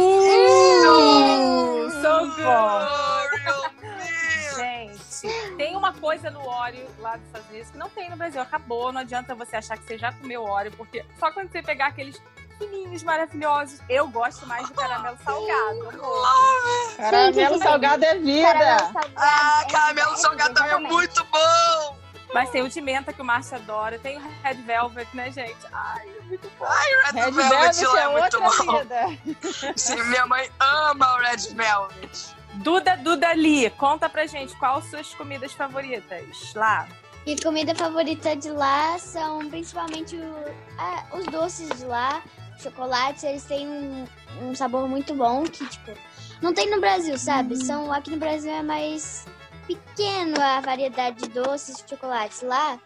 so 2.01 2.31
good. 2.35 2.45
Oreo 2.45 3.59
mint. 3.81 4.25
Gente, 4.55 5.57
tem 5.57 5.75
uma 5.75 5.93
coisa 5.93 6.29
no 6.29 6.39
óleo 6.39 6.87
lá 6.99 7.17
dos 7.17 7.25
Estados 7.27 7.49
Unidos 7.49 7.71
que 7.71 7.77
não 7.77 7.89
tem 7.89 8.09
no 8.09 8.17
Brasil. 8.17 8.41
Acabou, 8.41 8.91
não 8.91 9.01
adianta 9.01 9.35
você 9.35 9.57
achar 9.57 9.77
que 9.77 9.85
você 9.85 9.97
já 9.97 10.11
comeu 10.13 10.43
óleo, 10.43 10.71
porque 10.77 11.05
só 11.19 11.31
quando 11.31 11.51
você 11.51 11.61
pegar 11.61 11.87
aqueles 11.87 12.21
fininhos 12.57 13.03
maravilhosos, 13.03 13.79
eu 13.89 14.07
gosto 14.07 14.45
mais 14.47 14.67
do 14.67 14.73
caramelo 14.73 15.17
salgado. 15.23 15.89
amor. 15.89 16.95
Caramelo 16.97 17.57
salgado 17.59 18.05
é 18.05 18.15
vida. 18.15 18.47
Caramelo 18.53 18.79
salgado. 18.93 19.13
Ah, 19.15 19.61
é 19.67 19.71
caramelo 19.71 19.95
verdade, 19.95 20.21
salgado 20.21 20.53
também 20.53 20.69
é 20.71 20.73
exatamente. 20.75 20.93
muito 20.93 21.23
bom! 21.25 21.97
Mas 22.33 22.49
tem 22.49 22.61
o 22.63 22.69
de 22.69 22.81
menta 22.81 23.13
que 23.13 23.21
o 23.21 23.25
Márcio 23.25 23.55
adora, 23.55 23.97
tem 23.99 24.17
o 24.17 24.21
Red 24.43 24.55
Velvet, 24.55 25.07
né, 25.13 25.31
gente? 25.31 25.55
Ai, 25.71 26.09
é 26.17 26.21
muito 26.23 26.51
bom. 26.59 26.65
Red, 26.65 27.11
Red 27.21 27.31
Velvet 27.31 27.49
Velvet 27.49 27.85
lá 27.85 27.99
é 27.99 28.03
é 28.03 28.07
muito 28.09 28.43
outra 28.43 28.63
bom. 28.65 28.79
vida. 28.79 29.73
Sim, 29.77 30.03
minha 30.03 30.25
mãe 30.25 30.49
ama 30.59 31.13
o 31.15 31.17
Red 31.19 31.53
Velvet. 31.53 32.35
Duda, 32.55 32.97
Duda 32.97 33.31
Lee, 33.33 33.69
conta 33.71 34.09
pra 34.09 34.25
gente 34.25 34.55
quais 34.57 34.89
suas 34.89 35.13
comidas 35.13 35.53
favoritas 35.53 36.53
lá. 36.55 36.87
E 37.25 37.41
comida 37.41 37.73
favorita 37.73 38.35
de 38.35 38.49
lá 38.51 38.97
são 38.99 39.49
principalmente 39.49 40.15
o- 40.15 40.55
ah, 40.77 41.05
os 41.13 41.25
doces 41.25 41.69
de 41.69 41.85
lá, 41.85 42.21
chocolates, 42.61 43.23
eles 43.23 43.43
têm 43.43 43.67
um, 43.67 44.05
um 44.41 44.55
sabor 44.55 44.87
muito 44.87 45.13
bom 45.13 45.43
que, 45.43 45.65
tipo, 45.67 45.91
não 46.41 46.53
tem 46.53 46.69
no 46.69 46.79
Brasil, 46.79 47.17
sabe? 47.17 47.55
São, 47.57 47.91
aqui 47.91 48.11
no 48.11 48.17
Brasil 48.17 48.51
é 48.51 48.61
mais 48.63 49.25
pequeno 49.67 50.39
a 50.41 50.61
variedade 50.61 51.17
de 51.21 51.29
doces 51.29 51.79
e 51.79 51.89
chocolates. 51.89 52.41
Lá, 52.41 52.79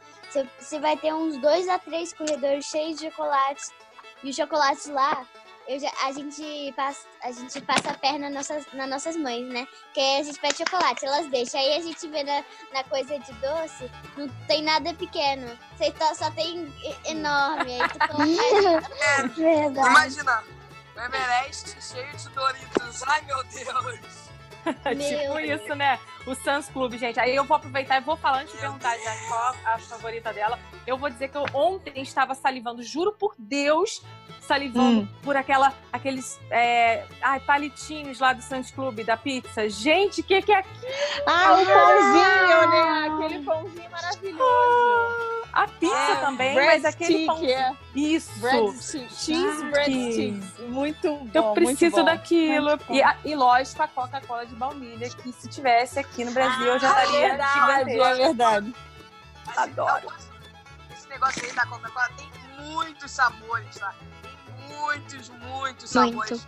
você- 0.59 0.79
vai 0.79 0.95
ter 0.97 1.13
uns 1.13 1.37
dois 1.37 1.67
a 1.67 1.77
três 1.79 2.13
corredores 2.13 2.65
cheios 2.65 2.99
de 2.99 3.09
chocolates. 3.09 3.71
E 4.23 4.29
os 4.29 4.35
chocolates 4.35 4.87
lá, 4.87 5.25
já- 5.77 5.91
a, 6.03 6.11
gente 6.13 6.73
passa, 6.75 7.05
a 7.21 7.31
gente 7.31 7.59
passa 7.61 7.91
a 7.91 7.93
perna 7.93 8.29
nas 8.29 8.47
nossas, 8.49 8.73
nas 8.73 8.89
nossas 8.89 9.15
mães, 9.17 9.45
né? 9.47 9.67
Porque 9.83 9.99
aí 9.99 10.19
a 10.21 10.23
gente 10.23 10.39
pede 10.39 10.57
chocolate, 10.57 11.05
elas 11.05 11.27
deixam. 11.29 11.59
Aí 11.59 11.75
a 11.75 11.81
gente 11.81 12.07
vê 12.07 12.23
na, 12.23 12.43
na 12.73 12.83
coisa 12.85 13.19
de 13.19 13.31
doce, 13.33 13.91
não 14.17 14.27
tem 14.47 14.63
nada 14.63 14.93
pequeno. 14.93 15.55
Você 15.77 15.93
só, 15.97 16.13
só 16.15 16.31
tem 16.31 16.73
enorme. 17.05 17.81
Aí 17.81 17.89
tu 17.89 17.99
toma- 18.07 18.25
Verdade. 19.35 19.89
Imagina, 19.89 20.43
o 20.95 20.99
Everest 21.01 21.75
cheio 21.81 22.17
de 22.17 22.29
Doritos. 22.29 23.03
Ai, 23.03 23.21
meu 23.21 23.43
Deus. 23.43 24.28
tipo 24.97 25.35
Deus. 25.35 25.61
isso, 25.61 25.75
né? 25.75 25.99
O 26.25 26.35
Sans 26.35 26.69
Club, 26.69 26.97
gente. 26.97 27.19
Aí 27.19 27.35
eu 27.35 27.43
vou 27.43 27.57
aproveitar 27.57 27.97
e 27.97 28.01
vou 28.01 28.15
falar 28.15 28.41
antes 28.41 28.53
de 28.53 28.59
perguntar 28.59 28.97
já 28.97 29.15
qual 29.27 29.55
a 29.65 29.79
favorita 29.79 30.33
dela. 30.33 30.59
Eu 30.85 30.97
vou 30.97 31.09
dizer 31.09 31.29
que 31.29 31.37
eu 31.37 31.45
ontem 31.53 32.01
estava 32.01 32.35
salivando, 32.35 32.83
juro 32.83 33.11
por 33.13 33.33
Deus, 33.37 34.03
salivando 34.41 35.07
por 35.21 35.35
aquela, 35.35 35.73
aqueles 35.91 36.39
é, 36.49 37.05
ai, 37.21 37.39
palitinhos 37.39 38.19
lá 38.19 38.33
do 38.33 38.41
Sans 38.41 38.71
Club, 38.71 39.03
da 39.03 39.17
pizza. 39.17 39.69
Gente, 39.69 40.21
o 40.21 40.23
que, 40.23 40.41
que 40.41 40.51
é 40.51 40.57
aquilo? 40.57 40.93
Ah, 41.25 41.53
o 41.53 41.65
pãozinho, 41.65 42.69
né? 42.69 43.25
Aquele 43.25 43.43
pãozinho 43.43 43.91
maravilhoso. 43.91 45.38
A 45.51 45.67
pizza 45.67 45.95
É, 45.95 46.15
também, 46.17 46.55
mas 46.55 46.85
aquele 46.85 47.25
pãozinho. 47.25 47.49
é. 47.51 47.75
Isso. 47.95 48.39
Breadstick, 48.39 49.09
cheese 49.13 49.65
breadsticks. 49.65 50.59
Muito 50.67 51.15
bom, 51.17 51.29
Eu 51.33 51.53
preciso 51.53 51.97
bom. 51.97 52.03
daquilo. 52.05 52.79
E, 52.89 53.01
a- 53.01 53.17
e 53.25 53.35
lógico, 53.35 53.81
a 53.81 53.87
Coca-Cola 53.87 54.45
de 54.45 54.53
baunilha, 54.55 55.09
que 55.09 55.31
se 55.33 55.49
tivesse 55.49 55.97
aqui 55.99 56.23
no 56.23 56.31
Brasil, 56.31 56.65
eu 56.67 56.79
já 56.79 56.87
É 56.87 57.03
estaria 57.03 57.27
verdade, 57.29 57.53
gigantesca. 57.53 58.07
é 58.09 58.15
verdade. 58.15 58.75
Adoro. 59.57 60.07
Esse 60.95 61.09
negócio 61.09 61.43
aí 61.43 61.51
da 61.53 61.65
Coca-Cola 61.65 62.09
tem 62.15 62.31
muitos 62.65 63.11
sabores, 63.11 63.75
tá? 63.75 63.93
Tem 64.21 64.67
muitos, 64.77 65.29
muitos 65.29 65.93
Muito. 65.95 66.13
sabores. 66.27 66.47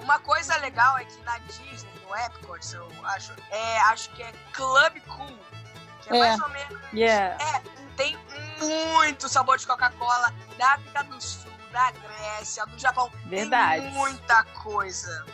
Uma 0.00 0.18
coisa 0.20 0.54
legal 0.58 0.98
é 0.98 1.04
que 1.06 1.20
na 1.22 1.38
Disney, 1.38 1.90
no 2.06 2.14
Epcot, 2.14 2.74
eu 2.74 2.86
acho, 3.04 3.32
é, 3.50 3.78
acho 3.80 4.10
que 4.10 4.22
é 4.22 4.32
Club 4.52 5.00
Cool. 5.08 5.38
Que 6.02 6.12
é, 6.12 6.16
É. 6.16 6.20
mais 6.20 6.40
ou 6.40 6.48
menos. 6.50 6.78
Yeah. 6.92 7.36
Tem 7.36 7.85
muito 9.06 9.28
sabor 9.28 9.56
de 9.56 9.66
Coca-Cola 9.66 10.32
da 10.58 10.74
África 10.74 11.04
do 11.04 11.20
Sul, 11.22 11.50
da 11.70 11.90
Grécia, 11.92 12.66
do 12.66 12.78
Japão. 12.78 13.10
Verdade. 13.26 13.82
Tem 13.82 13.92
muita 13.92 14.42
coisa. 14.44 15.24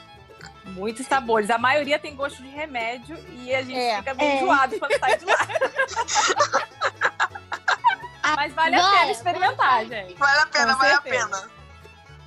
Muitos 0.64 1.06
sabores. 1.06 1.50
A 1.50 1.58
maioria 1.58 1.98
tem 1.98 2.14
gosto 2.14 2.42
de 2.42 2.48
remédio 2.48 3.16
e 3.30 3.54
a 3.54 3.62
gente 3.62 3.78
É. 3.78 3.96
fica 3.98 4.14
meio 4.14 4.30
É. 4.30 4.36
enjoado 4.42 4.78
quando 4.78 4.98
sai 4.98 5.16
de 5.18 5.24
lá. 5.24 5.38
Mas 8.36 8.52
vale 8.54 8.76
a 8.76 8.90
pena 8.90 9.10
experimentar, 9.10 9.84
gente. 9.86 10.14
Vale 10.14 10.38
a 10.40 10.46
pena, 10.46 10.72
Com 10.74 10.78
vale 10.80 10.92
a 10.92 11.02
certeza. 11.02 11.26
pena. 11.26 11.38
Vale 11.38 11.50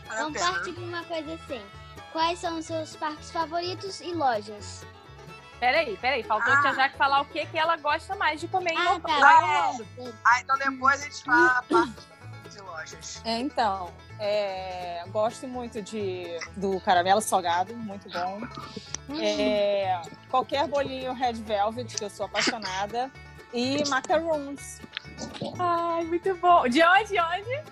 a 0.09 0.15
Vamos 0.23 0.33
pena. 0.39 0.51
partir 0.51 0.71
de 0.73 0.79
uma 0.79 1.03
coisa 1.03 1.33
assim. 1.33 1.65
Quais 2.11 2.39
são 2.39 2.57
os 2.59 2.65
seus 2.65 2.95
parques 2.95 3.31
favoritos 3.31 3.99
e 4.01 4.13
lojas? 4.13 4.85
Peraí, 5.65 5.97
peraí. 5.97 6.21
Faltou 6.23 6.53
a 6.53 6.57
Ah. 6.57 6.61
Tia 6.61 6.73
Jaque 6.75 6.95
falar 6.95 7.21
o 7.21 7.25
que, 7.25 7.43
que 7.47 7.57
ela 7.57 7.75
gosta 7.77 8.15
mais 8.15 8.39
de 8.39 8.47
comer 8.47 8.73
em 8.73 8.77
Ah, 8.77 8.91
Orlando. 8.93 9.01
tá. 9.19 9.69
Orlando. 9.71 10.15
Ah, 10.23 10.39
então 10.41 10.57
depois 10.59 11.01
a 11.01 11.03
gente 11.05 11.23
fala 11.23 11.57
a 11.57 11.63
parte 11.63 11.93
de 12.51 12.61
lojas. 12.61 13.21
É, 13.25 13.39
Então, 13.39 13.91
é, 14.19 15.03
gosto 15.07 15.47
muito 15.47 15.81
de, 15.81 16.25
do 16.55 16.79
caramelo 16.81 17.19
salgado, 17.19 17.75
muito 17.75 18.07
bom. 18.11 18.41
É, 19.19 19.99
qualquer 20.29 20.67
bolinho 20.67 21.13
Red 21.13 21.33
Velvet, 21.33 21.95
que 21.95 22.03
eu 22.05 22.11
sou 22.11 22.27
apaixonada. 22.27 23.11
E 23.51 23.83
macarons. 23.89 24.79
Ai, 25.57 26.03
muito 26.03 26.35
bom. 26.35 26.67
De 26.67 26.83
onde? 26.83 27.05
De 27.05 27.19
onde? 27.19 27.63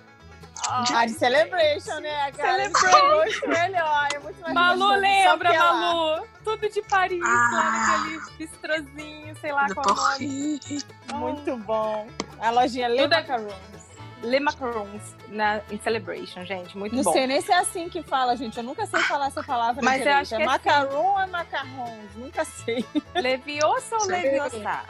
Ai, 0.69 0.86
Ah, 0.95 1.06
de 1.06 1.13
Celebration, 1.13 1.99
né, 1.99 2.32
cara? 2.32 2.69
Celebration. 2.69 3.15
Muito 3.17 3.47
melhor, 3.49 4.08
é 4.13 4.19
muito 4.19 4.41
mais 4.41 4.54
Malu 4.54 4.80
gostoso, 4.80 5.02
lembra, 5.02 5.54
é. 5.54 5.58
Malu. 5.60 6.28
Tudo 6.43 6.69
de 6.69 6.82
Paris, 6.84 7.21
Ah. 7.23 7.49
lá 7.54 7.71
naquele 7.71 8.38
bistrozinho, 8.38 9.36
sei 9.39 9.52
lá 9.52 9.67
qual 9.73 9.86
é 9.86 10.19
nome. 10.19 10.84
Muito 11.13 11.58
bom. 11.58 12.08
A 12.39 12.49
lojinha 12.49 12.88
Le 12.88 13.02
Tudo 13.04 13.13
é- 13.13 13.21
Macarons. 13.21 13.83
Le 14.24 14.40
Macarons 14.40 15.16
na, 15.28 15.60
em 15.70 15.78
Celebration, 15.80 16.46
gente. 16.46 16.78
Muito 16.78 16.96
Não 16.96 17.04
bom. 17.04 17.12
sei 17.12 17.28
nem 17.28 17.42
se 17.42 17.52
é 17.52 17.58
assim 17.58 17.90
que 17.90 18.02
fala, 18.02 18.36
gente. 18.38 18.58
Eu 18.58 18.64
nunca 18.64 18.86
sei 18.86 19.02
falar 19.02 19.28
essa 19.28 19.44
palavra 19.44 19.84
Mas 19.84 19.98
eu 19.98 20.04
direito. 20.04 20.22
acho 20.22 20.34
é 20.34 20.38
que 20.38 20.44
é 20.44 20.46
macaron 20.46 20.96
ou 20.96 21.20
é 21.20 21.28
macarrons? 21.28 22.16
Nunca 22.16 22.46
sei. 22.46 22.86
Leviosa 23.14 23.98
ou. 23.98 24.08
Leviosa? 24.08 24.82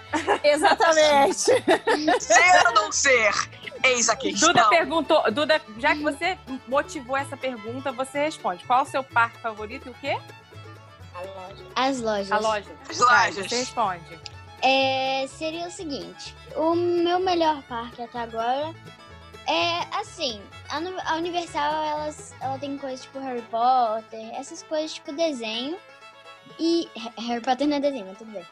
Exatamente. 0.44 1.52
Ser 2.22 2.68
ou 2.68 2.74
não 2.74 2.92
ser? 2.92 3.34
Eis 3.84 4.08
a 4.08 4.16
questão. 4.16 4.50
Duda 4.50 4.70
perguntou, 4.70 5.32
Duda, 5.32 5.60
já 5.80 5.96
que 5.96 6.04
você 6.04 6.38
motivou 6.68 7.18
essa 7.18 7.36
pergunta, 7.36 7.92
você 7.92 8.26
responde. 8.26 8.64
Qual 8.66 8.84
o 8.84 8.86
seu 8.86 9.04
parque 9.04 9.40
favorito 9.40 9.88
e 9.88 9.92
o 9.92 9.96
quê? 9.96 10.18
As 11.76 12.00
lojas. 12.00 12.32
A 12.32 12.40
loja. 12.40 12.72
As 12.90 12.98
Vai, 13.00 13.28
lojas. 13.32 13.48
Você 13.48 13.56
responde. 13.58 14.20
É, 14.62 15.26
seria 15.28 15.68
o 15.68 15.72
seguinte: 15.72 16.34
o 16.56 16.74
meu 16.74 17.20
melhor 17.20 17.62
parque 17.64 18.02
até 18.02 18.20
agora 18.22 18.74
é 19.48 19.80
assim. 19.98 20.42
A, 20.70 21.16
Universal 21.16 21.84
elas, 21.84 22.34
ela 22.42 22.58
tem 22.60 22.78
coisas 22.78 23.02
tipo 23.02 23.20
Harry 23.20 23.42
Potter, 23.44 24.34
essas 24.36 24.64
coisas 24.64 24.94
tipo 24.94 25.12
desenho. 25.14 25.78
E 26.60 26.90
Ha- 26.98 27.22
Harry 27.22 27.42
Potter 27.42 27.68
não 27.68 27.78
é 27.78 27.80
desenho, 27.80 28.06
mas 28.08 28.18
tudo 28.18 28.32
bem. 28.32 28.46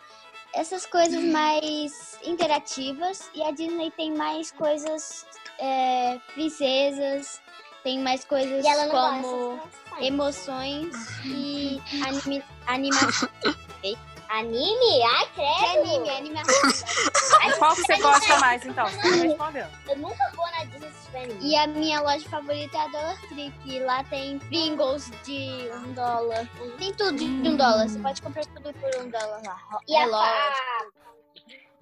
Essas 0.54 0.86
coisas 0.86 1.24
mais 1.32 2.18
interativas. 2.24 3.30
E 3.34 3.44
a 3.44 3.52
Disney 3.52 3.92
tem 3.92 4.12
mais 4.14 4.52
coisas 4.52 5.26
é, 5.60 6.20
princesas, 6.34 7.42
tem 7.84 8.00
mais 8.00 8.24
coisas 8.26 8.64
E 8.66 8.70
como 8.90 9.62
emoções 10.00 10.94
e 11.26 11.82
anime, 12.06 12.44
animação. 12.68 13.30
Anime? 14.32 15.04
Ai, 15.04 15.24
É 15.24 15.28
credo. 15.28 15.80
anime, 15.90 16.10
é 16.10 16.18
animação. 16.18 16.62
Qual 17.60 17.76
que 17.76 17.82
você 17.82 17.98
gosta 17.98 18.40
mais, 18.40 18.66
então? 18.66 18.88
Você 18.88 19.10
não 19.10 19.28
respondeu. 19.28 19.68
Eu 19.88 19.98
nunca 19.98 20.32
vou 20.36 20.46
na 20.52 20.64
Disney 20.66 20.88
assistir 20.88 21.18
anime. 21.18 21.40
E 21.42 21.56
a 21.58 21.68
minha 21.68 22.02
loja 22.02 22.30
favorita 22.30 22.78
é 22.78 22.82
a 22.82 22.88
Dollar 22.88 23.22
Tree, 23.28 23.52
que 23.64 23.80
lá 23.82 24.04
tem 24.06 24.40
Pringles 24.40 25.12
de 25.24 25.70
um 25.74 25.94
dólar. 25.94 26.48
Tem 26.78 26.94
tudo 26.94 27.18
de 27.18 27.26
um 27.26 27.58
dólar. 27.58 27.88
Você 27.90 28.00
pode 28.00 28.22
comprar 28.22 28.46
tudo 28.46 28.74
por 28.74 29.02
um 29.02 29.10
dólar 29.10 29.42
lá. 29.46 29.58
E 29.88 29.96
a, 29.96 30.00
Relógio. 30.00 30.32
a- 30.34 30.86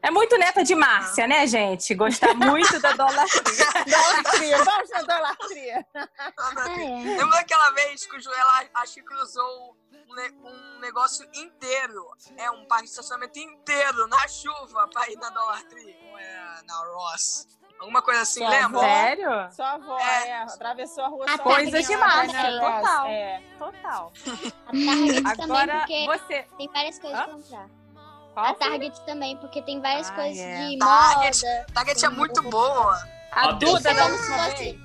É 0.01 0.09
muito 0.11 0.37
neta 0.37 0.63
de 0.63 0.73
Márcia, 0.75 1.27
né, 1.27 1.45
gente? 1.45 1.93
Gostar 1.93 2.33
muito 2.35 2.79
da 2.79 2.93
Dollar 2.93 3.27
Tree. 3.27 3.85
Dolatria. 3.85 4.63
Vamos 4.63 4.89
na 4.89 5.01
dolatria. 5.03 5.85
Ah, 5.95 6.69
é. 6.79 7.17
Lembra 7.17 7.37
daquela 7.37 7.69
vez 7.71 8.05
que 8.07 8.17
o 8.17 8.21
Joel 8.21 8.47
acho 8.73 8.93
que 8.95 9.03
cruzou 9.03 9.75
um, 10.09 10.15
ne- 10.15 10.79
negócio 10.81 11.27
inteiro? 11.33 12.05
É, 12.37 12.49
um 12.51 12.65
parque 12.65 12.85
de 12.85 12.89
estacionamento 12.91 13.37
inteiro 13.39 14.07
na 14.07 14.27
chuva 14.27 14.87
pra 14.87 15.09
ir 15.09 15.15
na 15.17 15.29
Dollar 15.29 15.63
Tree. 15.65 15.95
Ou 16.11 16.17
é 16.17 16.61
na 16.67 16.73
Ross? 16.93 17.47
Alguma 17.79 18.01
coisa 18.01 18.21
assim, 18.21 18.41
Sua 18.41 18.49
lembra? 18.49 18.79
Sério? 18.81 19.51
Sua 19.53 19.71
avó, 19.71 19.97
É. 19.99 20.27
é. 20.29 20.41
Atravessou 20.43 21.03
a 21.03 21.07
rua 21.07 21.25
A 21.29 21.37
só 21.37 21.43
Coisa 21.43 21.81
de 21.81 21.95
Márcia, 21.95 22.51
né? 22.51 22.59
total. 22.81 23.05
É. 23.07 23.41
Total. 23.57 24.13
A 24.67 24.71
Target 24.71 25.41
Agora, 25.41 25.67
também, 25.79 25.79
porque 25.79 26.05
você... 26.25 26.47
tem 26.57 26.67
várias 26.73 26.99
coisas 26.99 27.19
Hã? 27.19 27.23
pra 27.23 27.33
comprar. 27.35 27.69
Qual 28.33 28.45
A 28.45 28.49
foi? 28.49 28.57
Target 28.57 29.05
também, 29.05 29.37
porque 29.37 29.61
tem 29.61 29.79
várias 29.81 30.09
Ah, 30.09 30.13
coisas 30.15 30.37
é. 30.43 30.67
de 30.69 30.77
Target. 30.77 31.45
moda. 31.45 31.65
Target 31.73 32.05
é 32.05 32.09
muito 32.09 32.41
boa. 32.49 33.01
A 33.31 33.49
Atenção. 33.51 33.75
Duda 33.77 33.93
da 33.93 34.05
última 34.07 34.49
vez. 34.49 34.77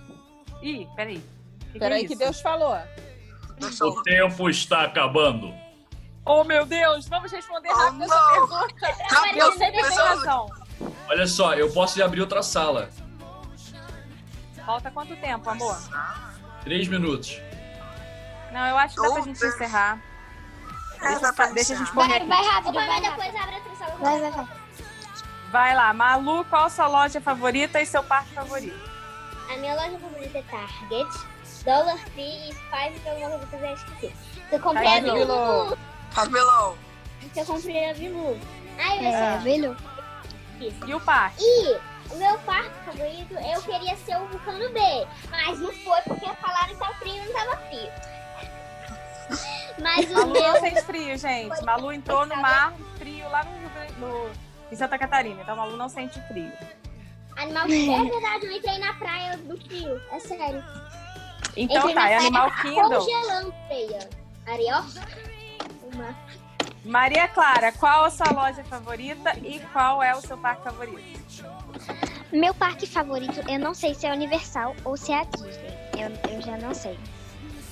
Ih, 0.62 0.88
peraí. 0.94 1.18
Que 1.18 1.70
que 1.72 1.76
é 1.76 1.80
Peraí 1.80 2.06
que 2.06 2.12
isso? 2.12 2.18
Deus 2.22 2.40
falou. 2.40 2.76
O 3.82 4.02
tempo 4.02 4.48
está 4.50 4.82
acabando. 4.84 5.54
Oh, 6.24 6.42
meu 6.44 6.64
Deus, 6.64 7.06
vamos 7.08 7.30
responder 7.30 7.68
Oh, 7.70 7.76
rápido 7.76 8.04
essa 8.04 8.14
não. 8.14 8.30
pergunta. 8.32 8.74
Eu 9.36 9.52
sempre 9.52 9.80
razão. 9.82 10.50
Olha 11.08 11.26
só, 11.26 11.54
eu 11.54 11.70
posso 11.72 12.02
abrir 12.02 12.20
outra 12.22 12.42
sala. 12.42 12.88
Falta 14.64 14.90
quanto 14.90 15.14
tempo, 15.16 15.48
amor? 15.50 15.76
Três 16.62 16.88
minutos. 16.88 17.38
Não, 18.52 18.66
eu 18.66 18.78
acho 18.78 18.94
que 18.94 19.02
dá 19.02 19.12
pra 19.12 19.22
gente 19.22 19.44
encerrar. 19.44 19.98
É, 21.00 21.08
Deixa, 21.08 21.32
pra 21.32 21.46
deixa 21.48 21.74
a 21.74 21.76
gente 21.76 21.90
encerrar. 21.90 21.94
correr 21.94 22.18
Vai, 22.24 22.28
vai 22.28 22.44
rápido, 22.46 22.72
vai 22.72 23.00
depois 23.02 23.36
abre 23.36 23.54
a 23.54 23.58
atenção. 23.58 23.98
Vai, 23.98 24.20
vai, 24.20 24.30
vai. 24.30 24.48
Vai 25.50 25.74
lá, 25.76 25.92
Malu, 25.92 26.44
qual 26.46 26.64
a 26.64 26.70
sua 26.70 26.86
loja 26.86 27.20
favorita 27.20 27.80
e 27.82 27.86
seu 27.86 28.02
parque 28.02 28.32
favorito? 28.32 28.90
A 29.52 29.56
minha 29.58 29.74
loja 29.74 29.98
favorita 29.98 30.38
é 30.38 30.42
Target, 30.42 31.26
Dollar 31.64 31.98
Tree 32.10 32.50
e 32.50 32.54
Five 32.54 33.08
alguma 33.08 33.38
coisa 33.46 33.56
que 33.56 33.64
eu 33.64 33.74
esqueci. 33.74 34.14
Eu 34.52 34.60
comprei 34.60 34.86
Ai, 34.86 34.98
a 34.98 35.02
Bilu. 35.02 35.16
Bilu. 35.16 35.78
Cabelão. 36.14 36.78
Eu 37.34 37.44
comprei 37.44 37.90
a 37.90 37.94
Bilu. 37.94 38.38
Ai, 38.78 38.98
eu 38.98 39.10
É, 39.10 39.38
velho. 39.38 39.76
esqueci. 40.52 40.90
E 40.90 40.94
o 40.94 41.00
parque? 41.00 41.42
E 41.42 41.80
o 42.10 42.16
meu 42.16 42.38
parque 42.40 42.84
favorito, 42.84 43.34
eu 43.34 43.62
queria 43.62 43.96
ser 43.96 44.16
o 44.16 44.26
Vulcano 44.26 44.68
B. 44.70 44.80
Mas 45.30 45.58
não 45.58 45.72
foi 45.72 46.00
porque 46.02 46.26
falaram 46.34 46.68
que 46.68 46.76
tá 46.76 46.94
frio 46.94 47.14
e 47.14 47.26
não 47.26 47.32
tava 47.32 47.56
frio. 47.56 47.90
Mas 49.80 50.10
o 50.10 50.14
Malu 50.14 50.34
não 50.34 50.52
meu... 50.52 50.60
sente 50.60 50.82
frio, 50.82 51.16
gente. 51.18 51.64
Malu 51.64 51.92
entrou 51.92 52.26
no 52.26 52.36
mar 52.36 52.74
frio 52.98 53.28
lá 53.30 53.44
no, 53.44 54.06
no, 54.06 54.30
em 54.70 54.76
Santa 54.76 54.98
Catarina. 54.98 55.40
Então, 55.40 55.56
Malu 55.56 55.76
não 55.76 55.88
sente 55.88 56.20
frio. 56.28 56.52
Animal... 57.36 57.64
É 57.64 58.10
verdade, 58.10 58.46
eu 58.46 58.52
entrei 58.52 58.78
na 58.78 58.92
praia 58.94 59.36
do 59.38 59.56
frio. 59.56 60.00
É 60.12 60.20
sério. 60.20 60.62
Então 61.56 61.92
tá, 61.94 62.10
é 62.10 62.16
Animal 62.16 62.50
Kingdom. 62.62 62.98
Congelando 62.98 63.54
feia. 63.68 64.08
Ariel? 64.46 64.84
Uma. 65.92 66.14
Maria 66.84 67.26
Clara, 67.28 67.72
qual 67.72 68.04
a 68.04 68.10
sua 68.10 68.30
loja 68.30 68.62
favorita 68.64 69.32
e 69.42 69.58
qual 69.72 70.02
é 70.02 70.14
o 70.14 70.20
seu 70.20 70.36
parque 70.36 70.64
favorito? 70.64 71.24
Meu 72.30 72.52
parque 72.52 72.86
favorito, 72.86 73.40
eu 73.48 73.58
não 73.58 73.72
sei 73.72 73.94
se 73.94 74.06
é 74.06 74.12
Universal 74.12 74.74
ou 74.84 74.96
se 74.96 75.12
é 75.12 75.20
a 75.20 75.24
Disney. 75.24 75.74
Eu, 75.96 76.30
eu 76.30 76.42
já 76.42 76.58
não 76.58 76.74
sei. 76.74 76.98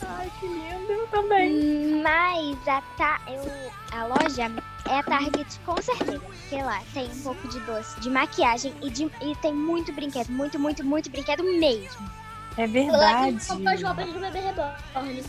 Ai, 0.03 0.31
que 0.41 0.47
lindo, 0.47 0.93
eu 0.93 1.07
também. 1.09 2.03
Mas 2.03 2.69
a, 2.69 2.81
ta, 2.97 3.21
eu, 3.29 3.43
a 3.93 4.07
loja 4.07 4.51
é 4.89 4.99
a 4.99 5.03
Target 5.03 5.61
com 5.67 5.81
certeza. 5.81 6.19
Porque 6.19 6.63
lá 6.63 6.81
tem 6.95 7.07
um 7.07 7.23
pouco 7.23 7.49
de 7.49 7.61
doce, 7.61 8.01
de 8.01 8.09
maquiagem 8.09 8.73
e, 8.83 8.91
de, 8.91 9.05
e 9.21 9.37
tem 9.43 9.53
muito 9.53 9.93
brinquedo. 9.93 10.31
Muito, 10.31 10.59
muito, 10.59 10.85
muito 10.85 11.11
brinquedo 11.11 11.43
mesmo. 11.45 12.11
É 12.57 12.65
Eu 12.65 12.69
verdade. 12.69 13.39
roupas 13.49 13.81
do 14.13 14.21
bebê 14.21 14.41
reborn. 14.41 15.25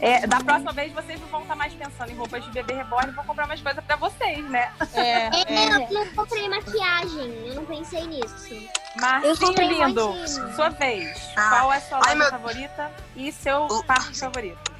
É, 0.00 0.26
da 0.26 0.40
próxima 0.40 0.72
vez 0.72 0.92
vocês 0.92 1.20
não 1.20 1.28
vão 1.28 1.42
estar 1.42 1.54
mais 1.56 1.72
pensando 1.74 2.10
em 2.10 2.16
roupas 2.16 2.44
de 2.44 2.50
bebê 2.50 2.74
reborn, 2.74 3.10
vão 3.12 3.24
comprar 3.24 3.46
mais 3.46 3.60
coisas 3.60 3.84
pra 3.84 3.96
vocês, 3.96 4.44
né? 4.50 4.72
É, 4.94 5.00
É, 5.00 5.30
é. 5.46 5.86
eu 5.90 6.04
não 6.04 6.14
comprei 6.14 6.48
maquiagem. 6.48 7.46
Eu 7.48 7.54
não 7.56 7.64
pensei 7.66 8.06
nisso. 8.06 8.54
Eu 8.54 9.00
Marcinho 9.00 9.68
lindo, 9.68 10.14
sua 10.54 10.68
vez. 10.70 11.18
Ah. 11.36 11.50
Qual 11.50 11.72
é 11.72 11.76
a 11.76 11.80
sua 11.80 11.98
Ai, 11.98 12.02
loja 12.02 12.14
meu- 12.16 12.30
favorita 12.30 12.92
e 13.16 13.32
seu 13.32 13.62
O- 13.66 13.84
parque 13.84 14.18
favorito? 14.18 14.72